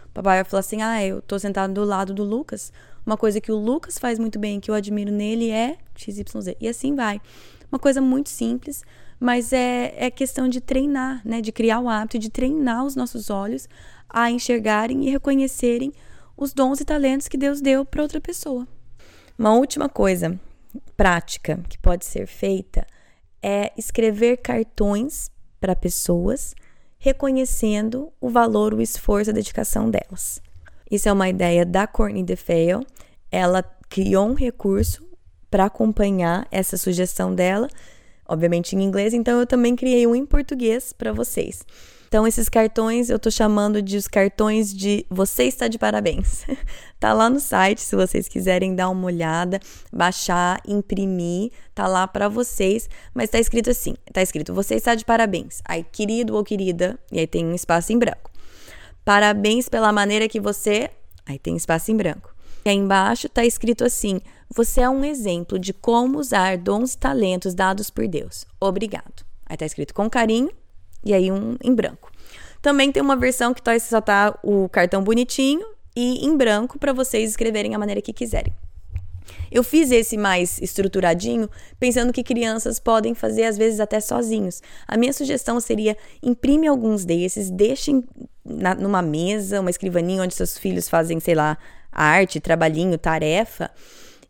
O 0.06 0.14
papai 0.14 0.36
vai 0.38 0.44
falar 0.44 0.60
assim: 0.60 0.82
ah, 0.82 1.04
eu 1.04 1.20
tô 1.20 1.38
sentado 1.38 1.72
do 1.72 1.84
lado 1.84 2.14
do 2.14 2.22
Lucas. 2.22 2.72
Uma 3.04 3.16
coisa 3.16 3.40
que 3.40 3.52
o 3.52 3.56
Lucas 3.56 3.98
faz 3.98 4.18
muito 4.18 4.38
bem, 4.38 4.60
que 4.60 4.70
eu 4.70 4.74
admiro 4.74 5.12
nele, 5.12 5.50
é 5.50 5.76
XYZ. 5.94 6.56
E 6.60 6.68
assim 6.68 6.94
vai. 6.94 7.20
Uma 7.70 7.78
coisa 7.78 8.00
muito 8.00 8.30
simples, 8.30 8.82
mas 9.18 9.52
é, 9.52 9.94
é 9.96 10.10
questão 10.10 10.48
de 10.48 10.60
treinar, 10.60 11.20
né? 11.24 11.40
De 11.40 11.52
criar 11.52 11.80
o 11.80 11.88
hábito, 11.88 12.18
de 12.18 12.30
treinar 12.30 12.84
os 12.84 12.96
nossos 12.96 13.30
olhos 13.30 13.68
a 14.08 14.30
enxergarem 14.30 15.06
e 15.06 15.10
reconhecerem 15.10 15.92
os 16.36 16.52
dons 16.52 16.80
e 16.80 16.84
talentos 16.84 17.28
que 17.28 17.36
Deus 17.36 17.60
deu 17.60 17.84
para 17.84 18.02
outra 18.02 18.20
pessoa. 18.20 18.66
Uma 19.36 19.54
última 19.54 19.88
coisa 19.88 20.38
prática 20.96 21.60
que 21.68 21.78
pode 21.78 22.04
ser 22.04 22.26
feita 22.26 22.86
é 23.42 23.72
escrever 23.76 24.36
cartões 24.38 25.30
para 25.60 25.74
pessoas 25.74 26.54
reconhecendo 27.04 28.10
o 28.18 28.30
valor, 28.30 28.72
o 28.72 28.80
esforço, 28.80 29.28
a 29.28 29.34
dedicação 29.34 29.90
delas. 29.90 30.40
Isso 30.90 31.06
é 31.06 31.12
uma 31.12 31.28
ideia 31.28 31.66
da 31.66 31.86
Courtney 31.86 32.22
DeFeo. 32.22 32.80
Ela 33.30 33.62
criou 33.90 34.26
um 34.26 34.32
recurso 34.32 35.06
para 35.50 35.66
acompanhar 35.66 36.48
essa 36.50 36.78
sugestão 36.78 37.34
dela, 37.34 37.68
obviamente 38.26 38.74
em 38.74 38.82
inglês, 38.82 39.12
então 39.12 39.38
eu 39.38 39.46
também 39.46 39.76
criei 39.76 40.06
um 40.06 40.14
em 40.14 40.24
português 40.24 40.94
para 40.94 41.12
vocês. 41.12 41.62
Então, 42.14 42.28
esses 42.28 42.48
cartões 42.48 43.10
eu 43.10 43.18
tô 43.18 43.28
chamando 43.28 43.82
de 43.82 43.96
os 43.96 44.06
cartões 44.06 44.72
de 44.72 45.04
Você 45.10 45.46
está 45.46 45.66
de 45.66 45.76
parabéns. 45.76 46.46
tá 47.00 47.12
lá 47.12 47.28
no 47.28 47.40
site, 47.40 47.80
se 47.80 47.96
vocês 47.96 48.28
quiserem 48.28 48.72
dar 48.72 48.88
uma 48.88 49.06
olhada, 49.06 49.58
baixar, 49.92 50.60
imprimir, 50.64 51.50
tá 51.74 51.88
lá 51.88 52.06
para 52.06 52.28
vocês. 52.28 52.88
Mas 53.12 53.30
tá 53.30 53.40
escrito 53.40 53.68
assim: 53.68 53.96
tá 54.12 54.22
escrito 54.22 54.54
Você 54.54 54.76
está 54.76 54.94
de 54.94 55.04
parabéns. 55.04 55.60
Aí, 55.64 55.82
querido 55.82 56.36
ou 56.36 56.44
querida, 56.44 56.96
e 57.10 57.18
aí 57.18 57.26
tem 57.26 57.44
um 57.44 57.52
espaço 57.52 57.92
em 57.92 57.98
branco. 57.98 58.30
Parabéns 59.04 59.68
pela 59.68 59.92
maneira 59.92 60.28
que 60.28 60.38
você. 60.38 60.90
Aí 61.26 61.36
tem 61.36 61.56
espaço 61.56 61.90
em 61.90 61.96
branco. 61.96 62.32
E 62.64 62.68
aí 62.68 62.76
embaixo 62.76 63.28
tá 63.28 63.44
escrito 63.44 63.84
assim: 63.84 64.20
Você 64.54 64.82
é 64.82 64.88
um 64.88 65.04
exemplo 65.04 65.58
de 65.58 65.72
como 65.72 66.20
usar 66.20 66.58
dons 66.58 66.92
e 66.92 66.98
talentos 66.98 67.54
dados 67.54 67.90
por 67.90 68.06
Deus. 68.06 68.46
Obrigado. 68.60 69.24
Aí 69.44 69.56
tá 69.56 69.66
escrito 69.66 69.92
com 69.92 70.08
carinho 70.08 70.52
e 71.04 71.12
aí 71.12 71.30
um 71.30 71.56
em 71.62 71.74
branco. 71.74 72.10
Também 72.62 72.90
tem 72.90 73.02
uma 73.02 73.16
versão 73.16 73.52
que 73.52 73.62
só 73.80 74.00
tá 74.00 74.38
o 74.42 74.68
cartão 74.70 75.02
bonitinho 75.04 75.66
e 75.94 76.24
em 76.24 76.36
branco 76.36 76.78
para 76.78 76.92
vocês 76.92 77.30
escreverem 77.30 77.74
a 77.74 77.78
maneira 77.78 78.00
que 78.00 78.12
quiserem. 78.12 78.52
Eu 79.50 79.62
fiz 79.62 79.90
esse 79.90 80.16
mais 80.16 80.60
estruturadinho, 80.60 81.48
pensando 81.78 82.12
que 82.12 82.22
crianças 82.22 82.78
podem 82.78 83.14
fazer 83.14 83.44
às 83.44 83.56
vezes 83.56 83.80
até 83.80 84.00
sozinhos. 84.00 84.62
A 84.86 84.96
minha 84.96 85.12
sugestão 85.12 85.60
seria 85.60 85.96
imprime 86.22 86.66
alguns 86.66 87.04
desses, 87.04 87.50
deixem 87.50 88.02
na, 88.44 88.74
numa 88.74 89.00
mesa, 89.00 89.60
uma 89.60 89.70
escrivaninha 89.70 90.22
onde 90.22 90.34
seus 90.34 90.58
filhos 90.58 90.88
fazem, 90.88 91.20
sei 91.20 91.34
lá, 91.34 91.56
arte, 91.92 92.40
trabalhinho, 92.40 92.98
tarefa. 92.98 93.70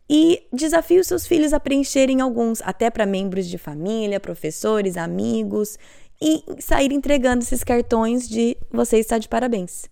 E 0.07 0.43
desafie 0.53 0.99
os 0.99 1.07
seus 1.07 1.25
filhos 1.25 1.51
a 1.51 1.59
preencherem 1.59 2.21
alguns, 2.21 2.61
até 2.61 2.91
para 2.91 3.07
membros 3.07 3.47
de 3.47 3.57
família, 3.57 4.19
professores, 4.19 4.97
amigos 4.97 5.79
e 6.21 6.43
sair 6.59 6.91
entregando 6.91 7.43
esses 7.43 7.63
cartões 7.63 8.27
de 8.27 8.57
você 8.71 8.97
está 8.97 9.17
de 9.17 9.27
parabéns. 9.27 9.89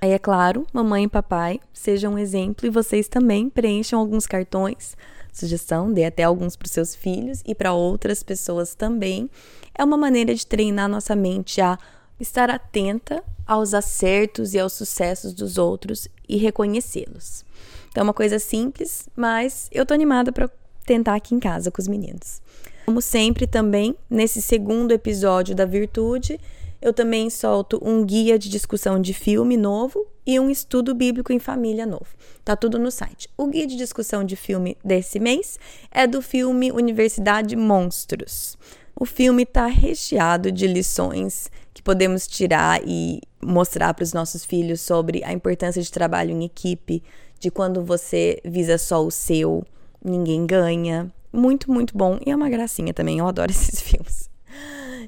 Aí 0.00 0.10
é 0.10 0.18
claro, 0.18 0.66
mamãe 0.72 1.04
e 1.04 1.08
papai 1.08 1.60
sejam 1.72 2.14
um 2.14 2.18
exemplo 2.18 2.66
e 2.66 2.70
vocês 2.70 3.08
também 3.08 3.48
preencham 3.48 3.98
alguns 3.98 4.26
cartões. 4.26 4.96
Sugestão, 5.32 5.92
dê 5.92 6.04
até 6.04 6.22
alguns 6.22 6.56
para 6.56 6.66
os 6.66 6.72
seus 6.72 6.94
filhos 6.94 7.42
e 7.44 7.54
para 7.54 7.72
outras 7.72 8.22
pessoas 8.22 8.74
também. 8.74 9.30
É 9.74 9.84
uma 9.84 9.96
maneira 9.96 10.34
de 10.34 10.46
treinar 10.46 10.88
nossa 10.88 11.14
mente 11.14 11.60
a 11.60 11.78
estar 12.18 12.50
atenta 12.50 13.22
aos 13.46 13.74
acertos 13.74 14.54
e 14.54 14.58
aos 14.58 14.72
sucessos 14.72 15.34
dos 15.34 15.58
outros 15.58 16.08
e 16.28 16.36
reconhecê-los. 16.36 17.44
Então, 17.90 18.00
é 18.00 18.04
uma 18.04 18.14
coisa 18.14 18.38
simples, 18.38 19.08
mas 19.14 19.68
eu 19.72 19.84
tô 19.84 19.94
animada 19.94 20.32
para 20.32 20.50
tentar 20.84 21.14
aqui 21.14 21.34
em 21.34 21.40
casa 21.40 21.70
com 21.70 21.80
os 21.80 21.88
meninos. 21.88 22.40
Como 22.86 23.02
sempre, 23.02 23.48
também, 23.48 23.96
nesse 24.08 24.40
segundo 24.40 24.92
episódio 24.92 25.56
da 25.56 25.64
Virtude, 25.64 26.38
eu 26.80 26.92
também 26.92 27.28
solto 27.28 27.80
um 27.82 28.04
guia 28.04 28.38
de 28.38 28.48
discussão 28.48 29.02
de 29.02 29.12
filme 29.12 29.56
novo 29.56 30.06
e 30.24 30.38
um 30.38 30.48
estudo 30.48 30.94
bíblico 30.94 31.32
em 31.32 31.40
família 31.40 31.84
novo. 31.84 32.06
Tá 32.44 32.54
tudo 32.54 32.78
no 32.78 32.92
site. 32.92 33.28
O 33.36 33.48
guia 33.48 33.66
de 33.66 33.74
discussão 33.74 34.22
de 34.22 34.36
filme 34.36 34.78
desse 34.84 35.18
mês 35.18 35.58
é 35.90 36.06
do 36.06 36.22
filme 36.22 36.70
Universidade 36.70 37.56
Monstros. 37.56 38.56
O 38.94 39.04
filme 39.04 39.42
está 39.42 39.66
recheado 39.66 40.52
de 40.52 40.68
lições 40.68 41.50
que 41.74 41.82
podemos 41.82 42.28
tirar 42.28 42.80
e 42.86 43.20
mostrar 43.42 43.94
para 43.94 44.04
os 44.04 44.12
nossos 44.12 44.44
filhos 44.44 44.80
sobre 44.80 45.24
a 45.24 45.32
importância 45.32 45.82
de 45.82 45.90
trabalho 45.90 46.30
em 46.30 46.44
equipe, 46.44 47.02
de 47.40 47.50
quando 47.50 47.84
você 47.84 48.40
visa 48.44 48.78
só 48.78 49.04
o 49.04 49.10
seu, 49.10 49.64
ninguém 50.04 50.46
ganha, 50.46 51.12
muito, 51.32 51.70
muito 51.70 51.96
bom. 51.96 52.18
E 52.24 52.30
é 52.30 52.36
uma 52.36 52.48
gracinha 52.48 52.92
também, 52.92 53.18
eu 53.18 53.26
adoro 53.26 53.50
esses 53.52 53.80
filmes. 53.80 54.28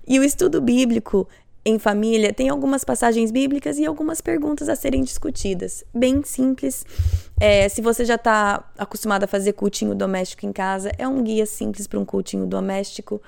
E 0.07 0.19
o 0.19 0.25
estudo 0.25 0.61
bíblico 0.61 1.29
em 1.65 1.79
família 1.79 2.33
tem 2.33 2.49
algumas 2.49 2.83
passagens 2.83 3.31
bíblicas 3.31 3.79
e 3.79 3.85
algumas 3.85 4.21
perguntas 4.21 4.69
a 4.69 4.77
serem 4.77 5.03
discutidas. 5.03 5.85
Bem 5.95 6.23
simples. 6.25 6.85
É, 7.39 7.69
se 7.69 7.83
você 7.83 8.05
já 8.05 8.15
está 8.15 8.65
acostumado 8.79 9.25
a 9.25 9.27
fazer 9.27 9.53
cultinho 9.53 9.95
doméstico 9.95 10.47
em 10.47 10.53
casa, 10.53 10.91
é 10.97 11.07
um 11.07 11.23
guia 11.23 11.45
simples 11.45 11.87
para 11.87 11.99
um 11.99 12.05
cultinho 12.05 12.47
doméstico. 12.47 13.21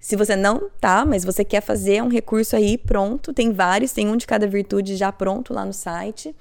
Se 0.00 0.16
você 0.16 0.36
não 0.36 0.68
tá, 0.80 1.06
mas 1.06 1.24
você 1.24 1.42
quer 1.44 1.62
fazer, 1.62 1.94
é 1.94 2.02
um 2.02 2.08
recurso 2.08 2.54
aí 2.54 2.76
pronto, 2.76 3.32
tem 3.32 3.52
vários, 3.52 3.92
tem 3.92 4.06
um 4.06 4.16
de 4.16 4.26
cada 4.26 4.46
virtude 4.46 4.96
já 4.96 5.10
pronto 5.10 5.54
lá 5.54 5.64
no 5.64 5.72
site. 5.72 6.36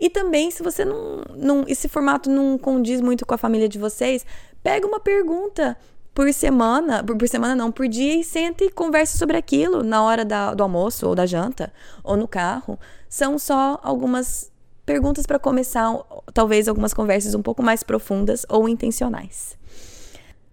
E 0.00 0.10
também, 0.10 0.50
se 0.50 0.64
você 0.64 0.84
não, 0.84 1.22
não 1.36 1.64
esse 1.68 1.86
formato 1.86 2.28
não 2.28 2.58
condiz 2.58 3.00
muito 3.00 3.24
com 3.24 3.32
a 3.32 3.38
família 3.38 3.68
de 3.68 3.78
vocês, 3.78 4.26
pega 4.64 4.86
uma 4.86 4.98
pergunta 4.98 5.76
por 6.14 6.32
semana, 6.32 7.04
por, 7.04 7.16
por, 7.16 7.28
semana 7.28 7.54
não, 7.54 7.70
por 7.70 7.86
dia 7.86 8.14
e 8.14 8.24
senta 8.24 8.64
e 8.64 8.70
conversa 8.70 9.18
sobre 9.18 9.36
aquilo 9.36 9.82
na 9.82 10.02
hora 10.02 10.24
da, 10.24 10.54
do 10.54 10.62
almoço 10.62 11.06
ou 11.06 11.14
da 11.14 11.26
janta 11.26 11.72
ou 12.02 12.16
no 12.16 12.26
carro. 12.26 12.78
São 13.08 13.38
só 13.38 13.78
algumas 13.82 14.50
perguntas 14.86 15.26
para 15.26 15.38
começar, 15.38 15.92
talvez 16.32 16.66
algumas 16.66 16.94
conversas 16.94 17.34
um 17.34 17.42
pouco 17.42 17.62
mais 17.62 17.82
profundas 17.82 18.46
ou 18.48 18.68
intencionais. 18.68 19.56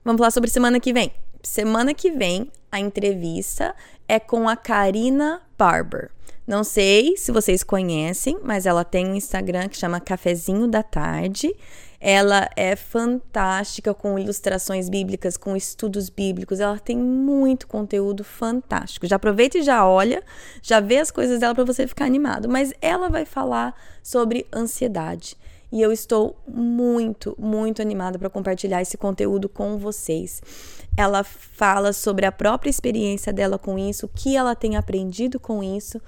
Vamos 0.04 0.20
falar 0.20 0.32
sobre 0.32 0.50
semana 0.50 0.80
que 0.80 0.92
vem. 0.92 1.12
Semana 1.44 1.94
que 1.94 2.12
vem, 2.12 2.52
a 2.72 2.80
entrevista 2.80 3.74
é 4.08 4.20
com 4.20 4.50
a 4.50 4.56
Karina 4.56 5.42
Barber. 5.58 6.12
Não 6.46 6.64
sei 6.64 7.16
se 7.18 7.32
vocês 7.32 7.64
conhecem, 7.64 8.38
mas 8.44 8.66
ela 8.66 8.84
tem 8.84 9.08
um 9.08 9.16
Instagram 9.16 9.70
que 9.70 9.78
chama 9.78 10.00
Cafezinho 10.00 10.68
da 10.68 10.84
Tarde. 10.84 11.56
Ela 12.04 12.50
é 12.56 12.76
fantástica 12.76 13.94
com 13.94 14.18
ilustrações 14.18 14.90
bíblicas, 14.90 15.38
com 15.38 15.56
estudos 15.56 16.10
bíblicos. 16.10 16.60
Ela 16.60 16.80
tem 16.80 16.98
muito 16.98 17.68
conteúdo 17.68 18.24
fantástico. 18.24 19.06
Já 19.06 19.18
aproveita 19.18 19.60
e 19.60 19.62
já 19.62 19.88
olha, 19.88 20.24
já 20.64 20.80
vê 20.80 20.98
as 20.98 21.12
coisas 21.12 21.40
dela 21.40 21.54
para 21.54 21.64
você 21.64 21.86
ficar 21.86 22.06
animado. 22.06 22.50
Mas 22.50 22.74
ela 22.82 23.08
vai 23.08 23.24
falar 23.24 23.76
sobre 24.02 24.48
ansiedade 24.52 25.38
e 25.72 25.82
eu 25.82 25.92
estou 25.92 26.36
muito, 26.48 27.36
muito 27.40 27.82
animada 27.82 28.20
para 28.20 28.30
compartilhar 28.30 28.82
esse 28.82 28.98
conteúdo 28.98 29.48
com 29.48 29.78
vocês. 29.78 30.42
Ela 30.98 31.24
fala 31.24 31.94
sobre 31.94 32.26
a 32.26 32.32
própria 32.32 32.70
experiência 32.70 33.32
dela 33.32 33.58
com 33.58 33.80
isso, 33.80 34.08
o 34.08 34.10
que 34.10 34.36
ela 34.36 34.54
tem 34.54 34.76
aprendido 34.76 35.40
com 35.40 35.64
isso 35.64 36.02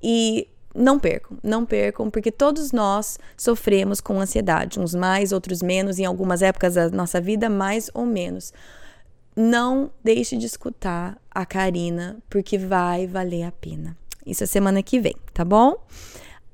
e 0.00 0.46
não 0.78 0.98
percam, 0.98 1.36
não 1.42 1.66
percam, 1.66 2.08
porque 2.08 2.30
todos 2.30 2.70
nós 2.72 3.18
sofremos 3.36 4.00
com 4.00 4.20
ansiedade, 4.20 4.78
uns 4.78 4.94
mais, 4.94 5.32
outros 5.32 5.60
menos, 5.60 5.98
em 5.98 6.04
algumas 6.04 6.40
épocas 6.40 6.74
da 6.74 6.88
nossa 6.90 7.20
vida, 7.20 7.50
mais 7.50 7.90
ou 7.92 8.06
menos. 8.06 8.52
Não 9.34 9.90
deixe 10.02 10.36
de 10.36 10.46
escutar 10.46 11.18
a 11.30 11.44
Karina, 11.44 12.16
porque 12.30 12.56
vai 12.56 13.06
valer 13.06 13.42
a 13.42 13.52
pena. 13.52 13.96
Isso 14.24 14.44
é 14.44 14.46
semana 14.46 14.82
que 14.82 15.00
vem, 15.00 15.14
tá 15.34 15.44
bom? 15.44 15.76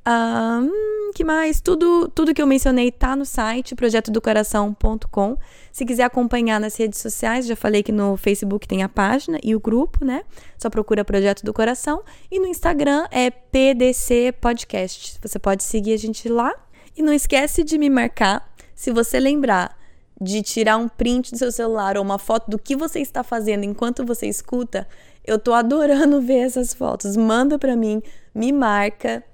Um, 0.07 1.13
que 1.15 1.25
mais? 1.25 1.63
Tudo, 1.63 2.09
tudo 2.09 2.35
que 2.35 2.43
eu 2.43 2.47
mencionei 2.47 2.93
tá 2.93 3.17
no 3.17 3.25
site 3.25 3.75
projetodocoração.com. 3.75 5.39
Se 5.73 5.87
quiser 5.87 6.05
acompanhar 6.05 6.61
nas 6.61 6.77
redes 6.77 7.01
sociais, 7.01 7.47
já 7.47 7.57
falei 7.57 7.83
que 7.83 7.93
no 7.93 8.17
Facebook 8.17 8.69
tem 8.69 8.83
a 8.83 8.89
página 8.89 9.39
e 9.43 9.55
o 9.55 9.61
grupo, 9.61 10.05
né? 10.05 10.25
Só 10.59 10.69
procura 10.69 11.05
Projeto 11.05 11.43
do 11.43 11.55
Coração. 11.55 12.03
E 12.31 12.39
no 12.39 12.47
Instagram 12.47 13.07
é 13.11 13.31
PDC 13.31 14.33
Podcast. 14.41 15.19
Você 15.23 15.39
pode 15.39 15.65
seguir 15.65 15.95
a 15.95 15.99
gente 15.99 16.29
lá. 16.29 16.53
E 16.97 17.03
não 17.03 17.13
esquece 17.13 17.65
de 17.65 17.79
me 17.79 17.89
marcar 17.89 18.53
se 18.75 18.93
você 18.93 19.19
lembrar 19.19 19.77
de 20.21 20.43
tirar 20.43 20.77
um 20.77 20.89
print 20.89 21.33
do 21.33 21.39
seu 21.39 21.51
celular 21.51 21.97
ou 21.97 22.05
uma 22.05 22.19
foto 22.19 22.49
do 22.51 22.59
que 22.59 22.77
você 22.77 23.01
está 23.01 23.25
fazendo 23.25 23.65
enquanto 23.65 24.05
você 24.05 24.27
escuta. 24.27 24.87
Eu 25.25 25.39
tô 25.39 25.53
adorando 25.53 26.21
ver 26.23 26.41
essas 26.41 26.75
fotos. 26.75 27.17
Manda 27.17 27.59
para 27.59 27.75
mim, 27.75 28.03
me 28.35 28.53
marca 28.53 29.25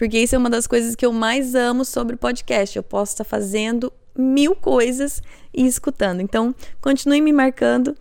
porque 0.00 0.18
isso 0.18 0.34
é 0.34 0.38
uma 0.38 0.48
das 0.48 0.66
coisas 0.66 0.96
que 0.96 1.04
eu 1.04 1.12
mais 1.12 1.54
amo 1.54 1.84
sobre 1.84 2.14
o 2.14 2.18
podcast. 2.18 2.74
Eu 2.74 2.82
posso 2.82 3.12
estar 3.12 3.22
fazendo 3.22 3.92
mil 4.16 4.56
coisas 4.56 5.22
e 5.52 5.66
escutando. 5.66 6.22
Então, 6.22 6.54
continue 6.80 7.20
me 7.20 7.34
marcando 7.34 7.94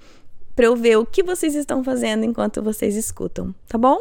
para 0.55 0.67
eu 0.67 0.77
ver 0.77 0.97
o 0.97 1.05
que 1.05 1.21
vocês 1.21 1.55
estão 1.55 1.83
fazendo 1.83 2.23
enquanto 2.23 2.63
vocês 2.63 2.95
escutam, 2.95 3.53
tá 3.67 3.77
bom? 3.77 3.99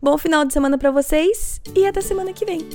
Bom 0.00 0.16
final 0.16 0.46
de 0.46 0.54
semana 0.54 0.78
para 0.78 0.90
vocês 0.90 1.60
e 1.76 1.86
até 1.86 2.00
semana 2.00 2.32
que 2.32 2.46
vem. 2.46 2.66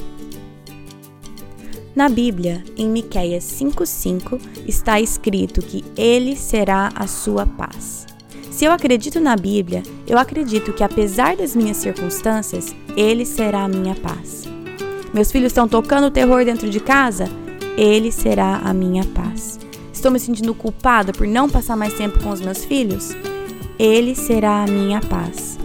Na 1.96 2.08
Bíblia, 2.08 2.64
em 2.78 2.88
Miqueias 2.88 3.46
5:5, 3.46 4.40
está 4.68 5.02
escrito 5.02 5.60
que 5.60 5.84
ele 5.98 6.36
será 6.36 6.92
a 6.94 7.08
sua 7.08 7.48
paz. 7.48 8.06
Se 8.52 8.64
eu 8.64 8.72
acredito 8.72 9.20
na 9.20 9.36
Bíblia, 9.36 9.82
eu 10.08 10.20
acredito 10.20 10.72
que 10.72 10.84
apesar 10.84 11.36
das 11.36 11.56
minhas 11.56 11.78
circunstâncias, 11.78 12.76
Ele 12.96 13.26
será 13.26 13.64
a 13.64 13.68
minha 13.68 13.96
paz. 13.96 14.46
Meus 15.14 15.32
filhos 15.32 15.48
estão 15.48 15.68
tocando 15.68 16.12
terror 16.12 16.46
dentro 16.46 16.70
de 16.70 16.80
casa? 16.80 17.30
Ele 17.78 18.12
será 18.12 18.62
a 18.64 18.74
minha 18.74 19.04
paz. 19.04 19.60
Estou 19.92 20.12
me 20.12 20.20
sentindo 20.20 20.54
culpada 20.54 21.12
por 21.12 21.28
não 21.28 21.50
passar 21.50 21.76
mais 21.76 21.94
tempo 21.94 22.22
com 22.22 22.30
os 22.30 22.40
meus 22.40 22.64
filhos? 22.64 23.16
Ele 23.78 24.16
será 24.16 24.64
a 24.64 24.68
minha 24.68 25.02
paz. 25.02 25.58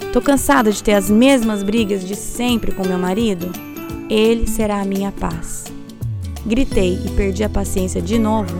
Estou 0.00 0.22
cansada 0.22 0.72
de 0.72 0.82
ter 0.82 0.94
as 0.94 1.10
mesmas 1.10 1.62
brigas 1.62 2.02
de 2.02 2.16
sempre 2.16 2.72
com 2.72 2.86
meu 2.86 2.98
marido? 2.98 3.50
Ele 4.08 4.46
será 4.46 4.80
a 4.80 4.84
minha 4.84 5.12
paz. 5.12 5.64
Gritei 6.46 6.98
e 7.04 7.10
perdi 7.10 7.44
a 7.44 7.48
paciência 7.48 8.00
de 8.00 8.18
novo? 8.18 8.54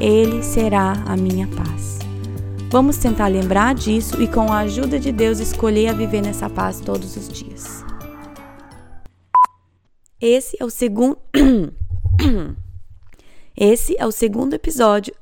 Ele 0.00 0.42
será 0.42 0.92
a 1.06 1.16
minha 1.16 1.48
paz. 1.48 1.97
Vamos 2.70 2.98
tentar 2.98 3.28
lembrar 3.28 3.74
disso 3.74 4.20
e, 4.20 4.28
com 4.28 4.52
a 4.52 4.58
ajuda 4.58 5.00
de 5.00 5.10
Deus, 5.10 5.38
escolher 5.38 5.88
a 5.88 5.94
viver 5.94 6.20
nessa 6.20 6.50
paz 6.50 6.80
todos 6.80 7.16
os 7.16 7.26
dias. 7.26 7.82
Esse 10.20 10.54
é 10.60 10.64
o 10.66 10.68
segundo. 10.68 11.18
Esse 13.56 13.96
é 13.98 14.06
o 14.06 14.12
segundo 14.12 14.52
episódio. 14.52 15.14